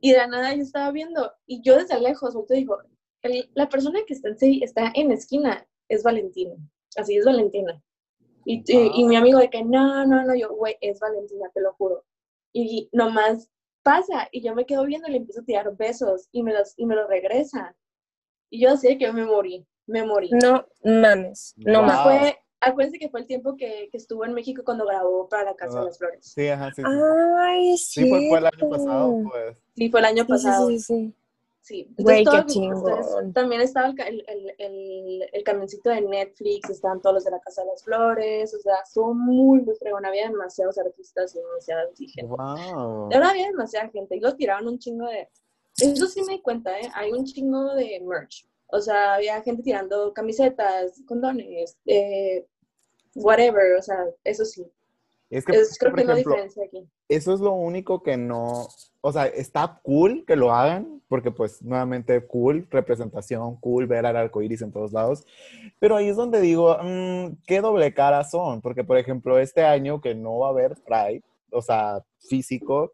[0.00, 2.78] Y de la nada yo estaba viendo, y yo desde lejos, me dijo,
[3.22, 6.54] "El- la persona que está en, está en la esquina es Valentina.
[6.96, 7.82] Así es Valentina.
[8.44, 11.60] Y, y- y mi amigo de que, no, no, no, yo, güey, es Valentina, te
[11.60, 12.04] lo juro.
[12.52, 13.50] Y nomás
[13.82, 16.74] pasa y yo me quedo viendo y le empiezo a tirar besos y me los,
[16.76, 17.76] y me los regresa.
[18.50, 20.30] Y yo así de que me morí, me morí.
[20.30, 21.86] No mames, no Wow.
[21.88, 22.02] mames.
[22.20, 25.54] Fue, acuérdense que fue el tiempo que, que estuvo en México cuando grabó para la
[25.56, 26.18] Casa Ah, de las Flores.
[26.26, 26.88] Sí, ajá, sí, sí.
[27.38, 29.56] Ay, Sí, fue, fue el año pasado, pues.
[29.76, 30.68] Sí, fue el año Sí, pasado.
[30.68, 31.14] sí, sí, sí.
[31.60, 31.92] Sí.
[31.98, 33.32] Güey, Entonces, qué chingón.
[33.32, 37.62] también estaba el, el, el, el, camioncito de Netflix, estaban todos los de la Casa
[37.62, 40.06] de las Flores, o sea, estuvo muy, muy fregón.
[40.06, 42.22] Había demasiados artistas y demasiada gente.
[42.24, 43.08] Wow.
[43.08, 45.28] De verdad había demasiada gente y lo tiraron un chingo de...
[45.80, 46.88] Eso sí me di cuenta, ¿eh?
[46.94, 48.46] Hay un chingo de merch.
[48.68, 52.46] O sea, había gente tirando camisetas, condones, eh,
[53.14, 54.66] whatever, o sea, eso sí.
[55.30, 56.88] Es que, Es, creo por que no ejemplo, diferencia aquí.
[57.08, 58.68] eso es lo único que no,
[59.00, 64.16] o sea, está cool que lo hagan, porque pues nuevamente cool, representación, cool, ver al
[64.16, 65.24] arco iris en todos lados,
[65.80, 70.00] pero ahí es donde digo, mm, qué doble cara son, porque por ejemplo, este año
[70.00, 72.92] que no va a haber Pride, o sea, físico,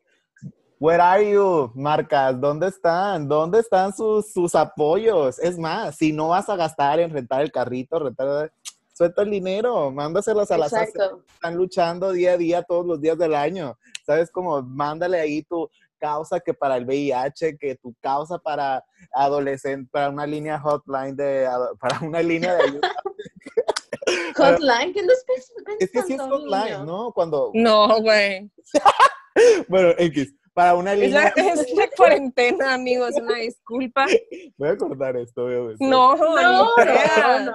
[0.83, 2.41] Where are you, marcas?
[2.41, 3.29] ¿Dónde están?
[3.29, 5.39] ¿Dónde están sus, sus apoyos?
[5.39, 8.53] Es más, si no vas a gastar en rentar el carrito, rentar,
[8.93, 11.23] suelta el dinero, mándaselos a las Exacto.
[11.33, 13.79] están luchando día a día todos los días del año.
[14.05, 14.29] ¿Sabes?
[14.33, 20.11] Como mándale ahí tu causa que para el VIH, que tu causa para adolescente, para
[20.11, 22.93] una línea hotline de, para una línea de ayuda.
[24.37, 25.25] Hotline, ¿qué no es
[25.79, 27.13] es que sí es hotline, ¿no?
[27.13, 28.51] Cuando, No, güey.
[29.69, 34.07] bueno, X, para una Es línea, la, es la cuarentena, amigos, una disculpa.
[34.57, 35.85] voy a cortar esto, obviamente.
[35.85, 37.45] No, No, no, creas.
[37.45, 37.53] no.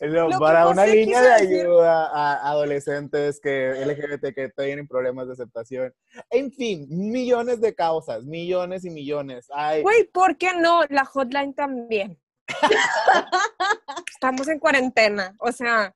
[0.00, 5.26] No, Lo que para una línea de ayuda a adolescentes que LGBT que tienen problemas
[5.26, 5.92] de aceptación.
[6.30, 9.48] En fin, millones de causas, millones y millones.
[9.52, 10.82] Ay, Güey, ¿por qué no?
[10.90, 12.16] La hotline también.
[14.14, 15.92] Estamos en cuarentena, o sea,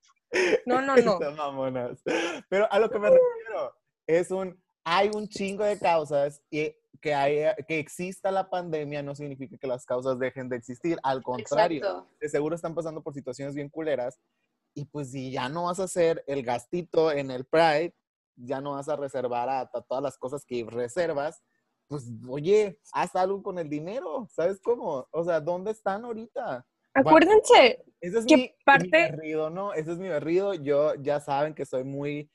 [0.67, 1.19] no, no, no.
[2.49, 3.77] Pero a lo que me refiero
[4.07, 9.15] es un, hay un chingo de causas y que, haya, que exista la pandemia no
[9.15, 10.99] significa que las causas dejen de existir.
[11.03, 12.09] Al contrario, Exacto.
[12.21, 14.21] de seguro están pasando por situaciones bien culeras
[14.75, 17.95] y pues si ya no vas a hacer el gastito en el Pride,
[18.37, 21.43] ya no vas a reservar a, a todas las cosas que reservas,
[21.87, 25.07] pues oye, haz algo con el dinero, ¿sabes cómo?
[25.11, 26.67] O sea, ¿dónde están ahorita?
[26.95, 28.89] Acuérdense, Ese es ¿Qué mi, mi parte?
[28.91, 29.73] berrido, ¿no?
[29.75, 30.55] Ese es mi berrido.
[30.55, 32.31] Yo ya saben que soy muy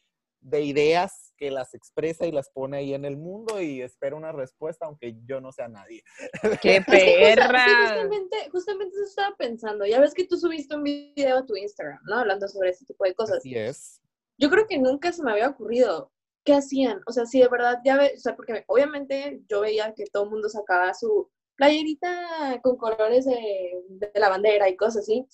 [0.50, 4.32] de ideas que las expresa y las pone ahí en el mundo y espero una
[4.32, 6.04] respuesta, aunque yo no sea nadie.
[6.62, 7.06] qué Es que justa- sí,
[7.36, 7.66] perra.
[7.90, 9.86] justamente, justamente eso estaba pensando.
[9.86, 12.20] Ya ves que tú subiste un video a tu Instagram, ¿no?
[12.20, 13.38] Hablando sobre este tipo de cosas.
[13.38, 14.02] Así es.
[14.38, 16.12] Yo creo que nunca se me había ocurrido
[16.46, 17.02] qué hacían.
[17.08, 20.24] O sea, si de verdad ya ves, o sea, porque obviamente yo veía que todo
[20.24, 25.28] el mundo sacaba su playerita con colores de, de la bandera y cosas así.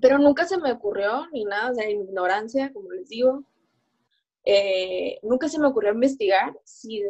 [0.00, 3.44] Pero nunca se me ocurrió ni nada, o sea, ignorancia, como les digo.
[4.44, 7.02] Eh, nunca se me ocurrió investigar si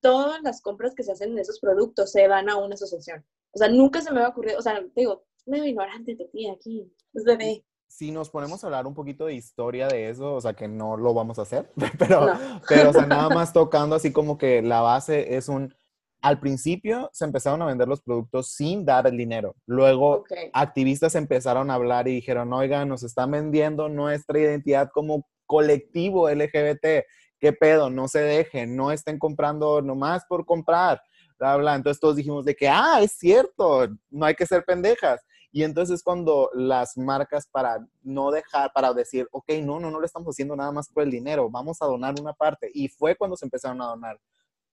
[0.00, 3.24] todas las compras que se hacen de esos productos se van a una asociación.
[3.52, 6.52] O sea, nunca se me había ocurrido, o sea, te digo, medio ignorante tu tía
[6.52, 7.64] aquí, es bebé.
[7.88, 10.96] Si nos ponemos a hablar un poquito de historia de eso, o sea, que no
[10.98, 12.38] lo vamos a hacer, pero, No.
[12.68, 15.74] pero o sea, nada más tocando así como que la base es un...
[16.20, 19.54] Al principio se empezaron a vender los productos sin dar el dinero.
[19.66, 20.32] Luego Ok.
[20.52, 27.04] activistas empezaron a hablar y dijeron, oigan, nos están vendiendo nuestra identidad como colectivo LGBT.
[27.40, 27.90] ¿Qué pedo?
[27.90, 31.00] No se dejen, no estén comprando nomás por comprar.
[31.38, 31.74] Bla, bla.
[31.74, 35.20] Entonces todos dijimos de que, ah, es cierto, no hay que ser pendejas.
[35.50, 40.04] Y entonces cuando las marcas para no dejar, para decir, ok, no, no, no lo
[40.04, 42.70] estamos haciendo nada más por el dinero, vamos a donar una parte.
[42.74, 44.20] Y fue cuando se empezaron a donar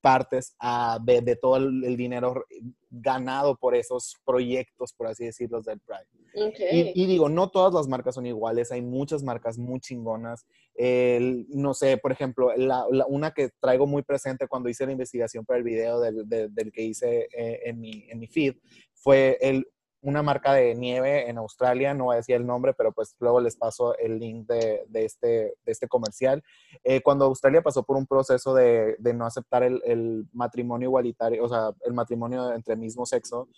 [0.06, 2.46] partes ah, de, de todo el, dinero
[2.92, 6.46] ganado por esos proyectos, por así decirlo, del Pride.
[6.48, 6.60] Ok.
[6.72, 10.46] Y, y digo, no todas las marcas son iguales, hay muchas marcas muy chingonas.
[10.76, 14.92] El- no sé, por ejemplo, la- la- una que traigo muy presente cuando hice la
[14.92, 18.54] investigación para el video del, de- del que hice eh, en, mi, en mi feed
[18.94, 19.66] fue el,
[20.06, 23.42] una marca de nieve en Australia, no voy a decir el nombre, pero pues luego
[23.42, 26.44] les paso el link de, de este, de este comercial.
[26.84, 31.44] Eh, cuando Australia pasó por un proceso de, de no aceptar el, el matrimonio igualitario,
[31.44, 33.50] o sea, el matrimonio entre mismo sexo,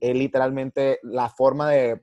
[0.00, 2.02] eh, literalmente la forma de,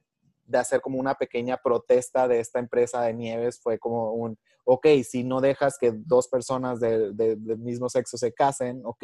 [0.53, 4.37] hacer como una pequeña protesta de esta empresa de nieves fue como un,
[4.69, 9.03] ok, si no dejas que dos personas de- de- del mismo sexo se casen, ok,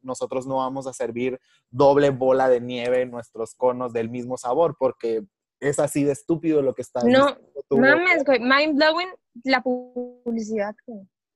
[0.00, 1.38] nosotros no vamos a servir
[1.70, 5.22] doble bola de nieve en nuestros conos del mismo sabor, porque
[5.60, 7.36] es así de estúpido lo que está No,
[7.70, 9.08] Mames, güey, mind blowing
[9.44, 10.74] la publicidad.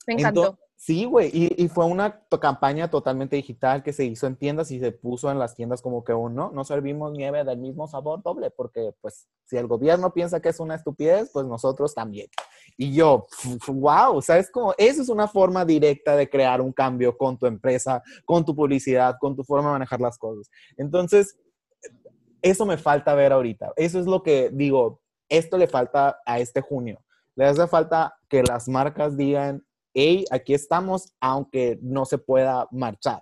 [0.06, 0.58] Me encantó.
[0.78, 4.92] Sí, güey, y, fue una campaña totalmente digital que se hizo en tiendas y se
[4.92, 8.94] puso en las tiendas como que uno, no servimos nieve del mismo sabor doble, porque
[9.00, 12.28] pues si el gobierno piensa que es una estupidez, pues nosotros también.
[12.76, 13.26] Y yo,
[13.66, 14.72] wow, ¿sabes cómo?
[14.78, 19.16] Eso es una forma directa de crear un cambio con tu empresa, con tu publicidad,
[19.20, 20.48] con tu forma de manejar las cosas.
[20.76, 21.36] Entonces,
[22.40, 23.72] eso me falta ver ahorita.
[23.74, 27.02] Eso es lo que digo, esto le falta a este junio.
[27.34, 29.64] Le hace falta que las marcas digan,
[29.94, 33.20] hey, aquí estamos, aunque no se pueda marchar.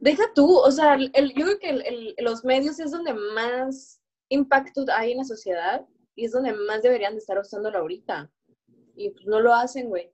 [0.00, 4.00] Deja tú, o sea, el- yo creo que el- el- los medios es donde más
[4.28, 8.30] impacto hay en la sociedad y es donde más deberían de estar usándolo ahorita.
[8.96, 10.12] Y pues no lo hacen, güey.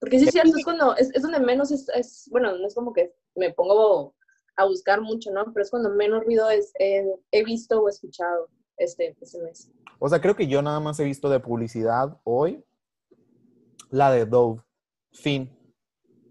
[0.00, 2.74] Porque sí es cierto, es cuando, es, es donde menos es, es- bueno, no es
[2.74, 4.14] como que me pongo
[4.56, 5.44] a buscar mucho, ¿no?
[5.52, 9.70] Pero es cuando menos ruido es, eh, he visto o escuchado este, este mes.
[9.98, 12.64] O sea, creo que yo nada más he visto de publicidad hoy
[13.90, 14.62] la de Dove.
[15.14, 15.50] Fin.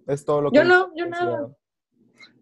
[0.07, 1.49] Es todo lo que Yo no, yo nada.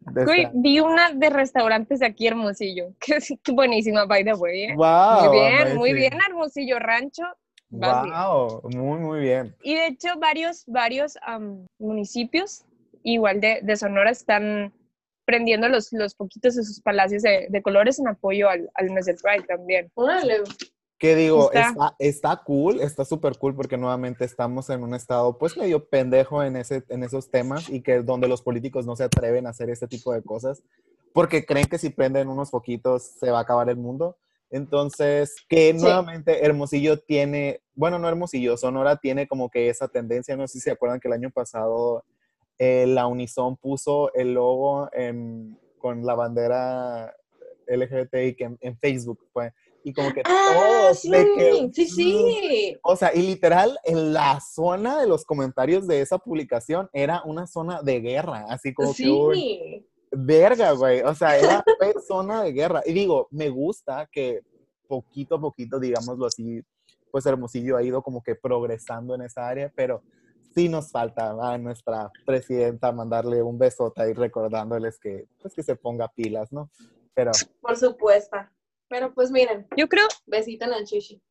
[0.03, 2.93] Güey, vi una de restaurantes de aquí, Hermosillo.
[2.99, 4.63] Que sí, que buenísima, by the way.
[4.63, 4.75] ¿eh?
[4.75, 7.23] Wow, muy bien, muy bien, Hermosillo Rancho.
[7.69, 7.91] bien.
[8.11, 9.55] Wow, muy, muy bien.
[9.63, 12.65] Y de hecho, varios, varios am, municipios,
[13.03, 14.73] igual de, de Sonora, están
[15.25, 19.05] prendiendo los, los poquitos de sus palacios de, de colores en apoyo al, al mes
[19.05, 19.91] del Pride también.
[19.93, 20.39] Órale.
[21.01, 21.69] Que digo, Está.
[21.69, 26.43] está, está cool, está súper cool porque nuevamente estamos en un estado pues medio pendejo
[26.43, 29.71] en, ese, en esos temas y que donde los políticos no se atreven a hacer
[29.71, 30.61] este tipo de cosas
[31.11, 34.15] porque creen que si prenden unos poquitos se va a acabar el mundo.
[34.51, 35.79] Entonces, que Sí.
[35.81, 40.59] nuevamente Hermosillo tiene, bueno, no Hermosillo, Sonora tiene como que esa tendencia, no sé si
[40.59, 42.03] se acuerdan que el año pasado
[42.59, 47.15] eh, la Unison puso el logo en- con la bandera
[47.65, 49.51] LGBTI en, en Facebook, fue,
[49.83, 52.77] y como que Ah, todos sí, de que, sí, sí.
[52.83, 57.47] o sea, y literal, en la zona de los comentarios de esa publicación era una
[57.47, 59.87] zona de guerra, así como que un, Sí.
[60.11, 61.63] verga, güey, o sea, era
[62.07, 62.81] zona de guerra.
[62.85, 64.41] Y digo, me gusta que
[64.87, 66.61] poquito a poquito, digámoslo así,
[67.11, 70.01] pues Hermosillo ha ido como que progresando en esa área, pero
[70.53, 75.75] sí nos falta a nuestra presidenta mandarle un besote y recordándoles que, pues que se
[75.75, 76.69] ponga pilas, ¿no?
[77.13, 78.37] Pero Por supuesto.
[78.91, 81.21] Pero pues miren, Yo creo, besito en el chichi.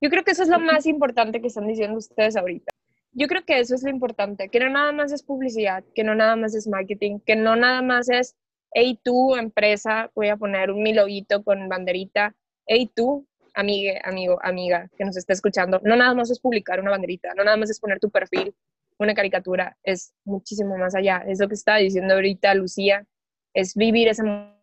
[0.00, 2.72] yo creo que eso es lo más importante que están diciendo ustedes ahorita.
[3.12, 6.16] Yo creo que eso es lo importante, que no nada más es publicidad, que no
[6.16, 8.34] nada más es marketing, que no nada más es,
[8.72, 12.34] hey tú, empresa, voy a poner un mi loguito con banderita,
[12.66, 16.90] hey tú, amigue, amigo, amiga, que nos está escuchando, no nada más es publicar una
[16.90, 18.52] banderita, no nada más es poner tu perfil,
[18.98, 21.22] una caricatura, es muchísimo más allá.
[21.28, 23.06] Es lo que estaba diciendo ahorita Lucía,
[23.54, 24.55] es vivir esa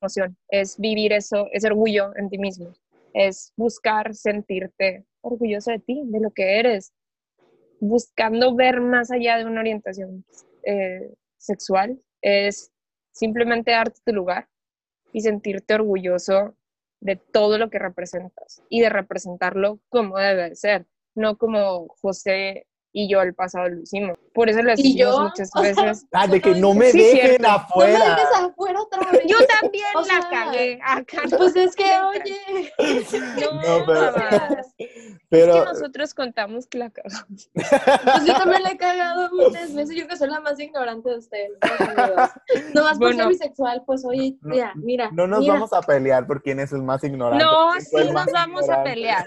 [0.00, 2.72] emoción, es vivir eso, ese orgullo en ti mismo,
[3.12, 6.92] es buscar sentirte orgulloso de ti, de lo que eres,
[7.80, 10.24] buscando ver más allá de una orientación
[10.64, 12.72] eh, sexual, es
[13.12, 14.48] simplemente darte tu lugar
[15.12, 16.56] y sentirte orgulloso
[17.00, 22.66] de todo lo que representas y de representarlo como debe de ser, no como José
[22.98, 24.16] y yo el pasado lo hicimos.
[24.32, 26.06] Por eso lo yo, muchas o sea, veces.
[26.12, 27.42] ah, de que no me Sí, dejen cierto.
[27.42, 27.98] No me afuera.
[28.16, 29.20] dejes afuera otra vez.
[29.26, 30.78] Yo también O la sea, cagué.
[30.82, 32.72] Acá Pues es que, oye.
[33.40, 34.14] No, No, pero-.
[35.28, 37.50] Pero, Es que nosotros contamos que la cagamos.
[37.52, 39.94] Pues yo también le he cagado muchas veces.
[39.94, 41.50] Yo que soy la más ignorante de ustedes.
[41.60, 42.30] amigos.
[42.72, 43.24] Nomás por Bueno.
[43.24, 45.10] ser bisexual, pues oye, No- mira, mira.
[45.12, 45.52] no nos mira.
[45.52, 47.44] vamos a pelear por quién es el más ignorante.
[47.44, 49.26] No, sí más nos vamos a pelear.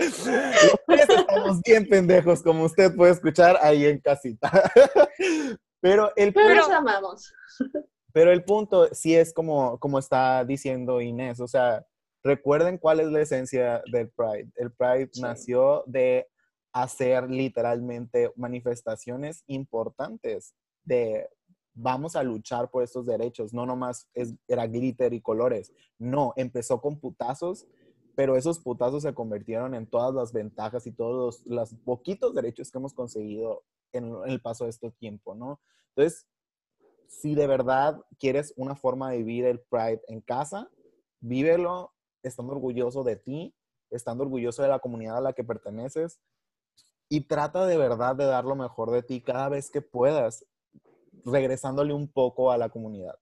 [0.00, 4.50] Los tres estamos bien pendejos, como usted puede escuchar ahí en casita.
[5.80, 7.32] Pero el, Pero Pero- amamos.
[8.12, 11.86] pero el punto sí es como, como está diciendo Inés, o sea,
[12.22, 14.50] recuerden cuál es la esencia del Pride.
[14.56, 15.22] El Pride Sí.
[15.22, 16.28] nació de
[16.72, 21.28] hacer literalmente manifestaciones importantes de
[21.72, 26.80] vamos a luchar por estos derechos, no nomás es, era glitter y colores, no, empezó
[26.80, 27.66] con putazos,
[28.20, 32.76] pero esos putazos se convirtieron en todas las ventajas y todos los, poquitos derechos que
[32.76, 33.64] hemos conseguido
[33.94, 35.58] en, en el paso de este tiempo, ¿no?
[35.94, 36.26] Entonces,
[37.08, 40.70] si de verdad quieres una forma de vivir el Pride en casa,
[41.20, 43.54] vívelo estando orgulloso de ti,
[43.88, 46.20] estando orgulloso de la comunidad a la que perteneces
[47.08, 50.44] y trata de verdad de dar lo mejor de ti cada vez que puedas,
[51.24, 53.18] regresándole un poco a la comunidad.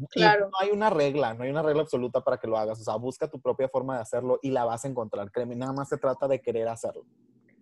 [0.00, 0.50] Y Claro.
[0.50, 2.80] no hay una regla, no hay una regla absoluta para que lo hagas.
[2.80, 5.30] O sea, busca tu propia forma de hacerlo y la vas a encontrar.
[5.30, 7.04] Créeme, nada más se trata de querer hacerlo.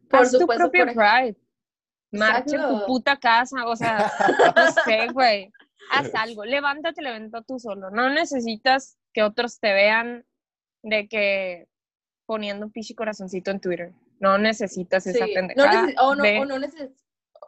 [0.09, 1.37] Por Haz tu supuesto, propio por- Pride.
[2.13, 4.11] Marcha en tu puta casa, o sea,
[4.55, 5.53] no sé, güey.
[5.91, 7.91] Haz algo, levántate el evento tú solo.
[7.91, 10.25] No necesitas que otros te vean
[10.83, 11.69] de que
[12.27, 13.93] poniendo un pichi corazoncito en Twitter.
[14.21, 15.27] No necesitas esa.
[15.27, 15.83] No pendejada.
[15.83, 16.93] neces- o, no, o, no neces-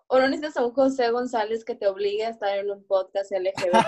[0.08, 3.30] o no necesitas a un José González que te obligue a estar en un podcast
[3.30, 3.68] LGBT.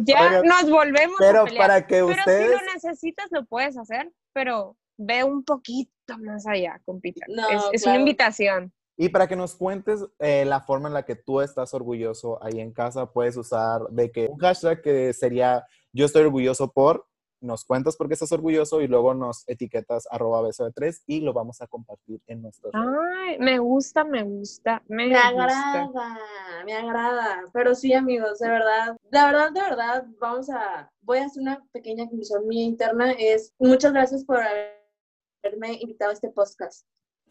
[0.00, 1.66] Ya nos volvemos pero a pelear.
[1.66, 2.46] para que Pero ustedes...
[2.46, 7.24] si lo necesitas, lo puedes hacer, pero ve un poquito más allá, compita.
[7.28, 7.96] No, es, es claro.
[7.96, 8.72] una invitación.
[8.98, 12.60] Y para que nos cuentes eh, la forma en la que tú estás orgulloso ahí
[12.60, 17.06] en casa, puedes usar de que un hashtag que sería yo estoy orgulloso por,
[17.40, 21.20] nos cuentas por qué estás orgulloso y luego nos etiquetas arroba beso de tres y
[21.20, 22.60] lo vamos a compartir en redes.
[22.72, 25.28] Ay, me gusta, me gusta, me, Me gusta.
[25.28, 26.20] agrada,
[26.64, 27.44] me agrada.
[27.52, 31.64] Pero sí, amigos, de verdad, la verdad, de verdad, vamos a, voy a hacer una
[31.72, 33.12] pequeña conclusión mía interna.
[33.12, 36.86] Es muchas gracias por haberme invitado a este podcast,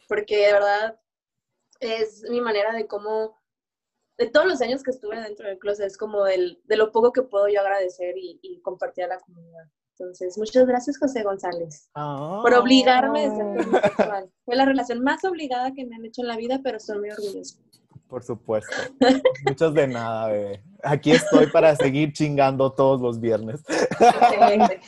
[0.08, 1.00] porque de verdad
[1.80, 3.38] es mi manera de cómo,
[4.18, 7.12] de todos los años que estuve dentro del closet, es como del, de lo poco
[7.12, 9.66] que puedo yo agradecer y, y compartir a la comunidad.
[9.98, 14.30] Entonces, muchas gracias, José González, por obligarme a ser homosexual.
[14.44, 17.12] Fue la relación más obligada que me han hecho en la vida, pero estoy muy
[17.12, 17.58] orgullosa.
[18.10, 18.76] Por supuesto.
[19.48, 20.64] Muchas de nada, bebé.
[20.84, 23.64] Aquí estoy para seguir chingando todos los viernes.
[23.70, 24.82] Excelente.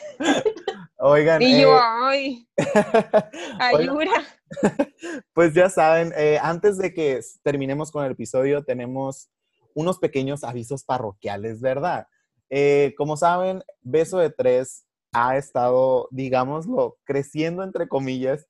[1.00, 1.80] Oigan, Y yo, eh,
[2.12, 2.48] ay,
[3.60, 4.12] ayuda.
[5.34, 9.30] Pues ya saben, eh, antes de que terminemos con el episodio, tenemos
[9.74, 12.08] unos pequeños avisos parroquiales, ¿verdad?
[12.50, 18.48] Eh, como saben, Beso de Tres ha estado, digámoslo, creciendo entre comillas,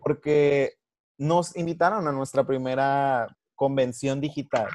[0.00, 0.74] porque
[1.18, 4.68] nos invitaron a nuestra primera convención digital.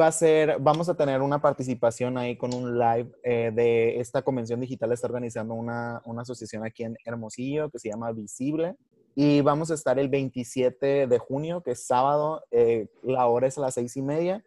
[0.00, 4.22] Va a ser, vamos a tener una participación ahí con un live eh, de esta
[4.22, 4.90] convención digital.
[4.92, 8.76] Está organizando una, una asociación aquí en Hermosillo que se llama Visible.
[9.14, 12.42] Y vamos a estar el 27 de junio, que es sábado.
[12.50, 14.42] eh, la hora es a las seis y media.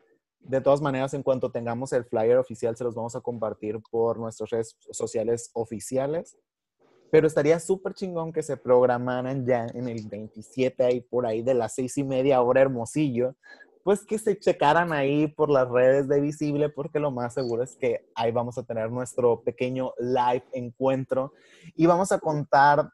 [0.48, 4.18] De todas maneras, en cuanto tengamos el flyer oficial, se los vamos a compartir por
[4.18, 6.38] nuestras redes sociales oficiales.
[7.12, 11.54] Pero estaría súper chingón que se programaran ya en el 27, ahí por ahí de
[11.54, 13.36] las seis y media hora Hermosillo,
[13.84, 17.76] pues que se checaran ahí por las redes de Visible, porque lo más seguro es
[17.76, 21.34] que ahí vamos a tener nuestro pequeño live encuentro
[21.76, 22.90] y vamos a contar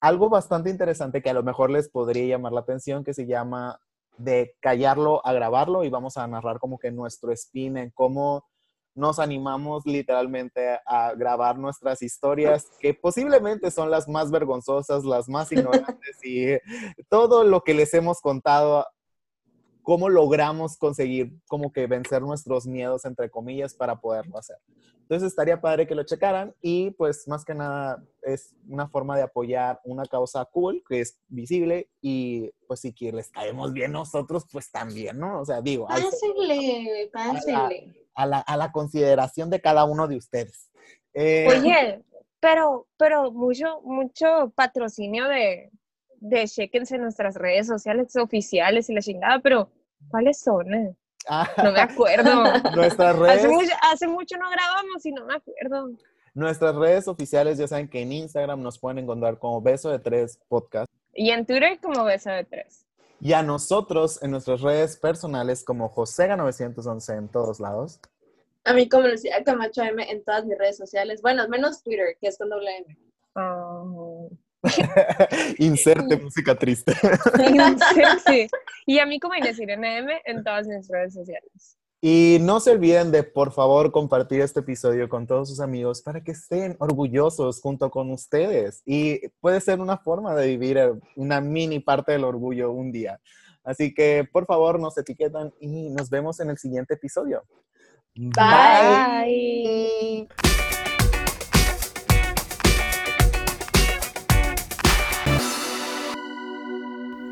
[0.00, 3.80] algo bastante interesante que a lo mejor les podría llamar la atención, que se llama
[4.18, 8.46] de callarlo a grabarlo y vamos a narrar como que nuestro spin en cómo
[8.94, 15.50] nos animamos literalmente a grabar nuestras historias, que posiblemente son las más vergonzosas, las más
[15.52, 16.58] ignorantes y
[17.08, 18.86] todo lo que les hemos contado,
[19.82, 24.58] cómo logramos conseguir como que vencer nuestros miedos, entre comillas, para poderlo hacer.
[25.12, 29.22] Entonces estaría padre que lo checaran y pues más que nada es una forma de
[29.22, 34.46] apoyar una causa cool que es visible y pues si que les caemos bien nosotros,
[34.50, 35.42] pues también, ¿no?
[35.42, 35.86] O sea, digo,
[37.12, 40.70] Pásenle, a la, a la consideración de cada uno de ustedes.
[41.12, 42.02] Eh, Oye,
[42.40, 45.70] pero, pero mucho, mucho patrocinio de,
[46.20, 49.70] de chequense en nuestras redes sociales oficiales y la chingada, pero
[50.08, 50.72] ¿cuáles son?
[50.72, 50.96] eh?
[51.28, 52.44] Ah, No me acuerdo.
[52.76, 55.90] nuestras Hace redes, mucho, hace mucho no grabamos y no me acuerdo.
[56.34, 60.38] nuestras redes oficiales ya saben que en Instagram nos pueden encontrar como Beso de Tres
[60.48, 62.86] Podcast Y en Twitter como beso de tres.
[63.20, 68.00] y a nosotros en nuestras redes personales como Josega911 en todos lados.
[68.64, 71.20] A mí como Lucía Camacho M en todas mis redes sociales.
[71.20, 72.96] Bueno, menos Twitter, que es con doble M.
[73.34, 73.82] Ah.
[75.58, 76.92] Inserte música triste.
[78.86, 81.78] Y a mí como Inés Irene M en todas mis redes sociales.
[82.04, 86.20] Y no se olviden de, por favor, compartir este episodio con todos sus amigos para
[86.20, 88.82] que estén orgullosos junto con ustedes.
[88.84, 90.80] Y puede ser una forma de vivir
[91.14, 93.20] una mini parte del orgullo un día.
[93.62, 97.44] Así que, por favor, nos etiquetan y nos vemos en el siguiente episodio.
[98.16, 98.42] Bye.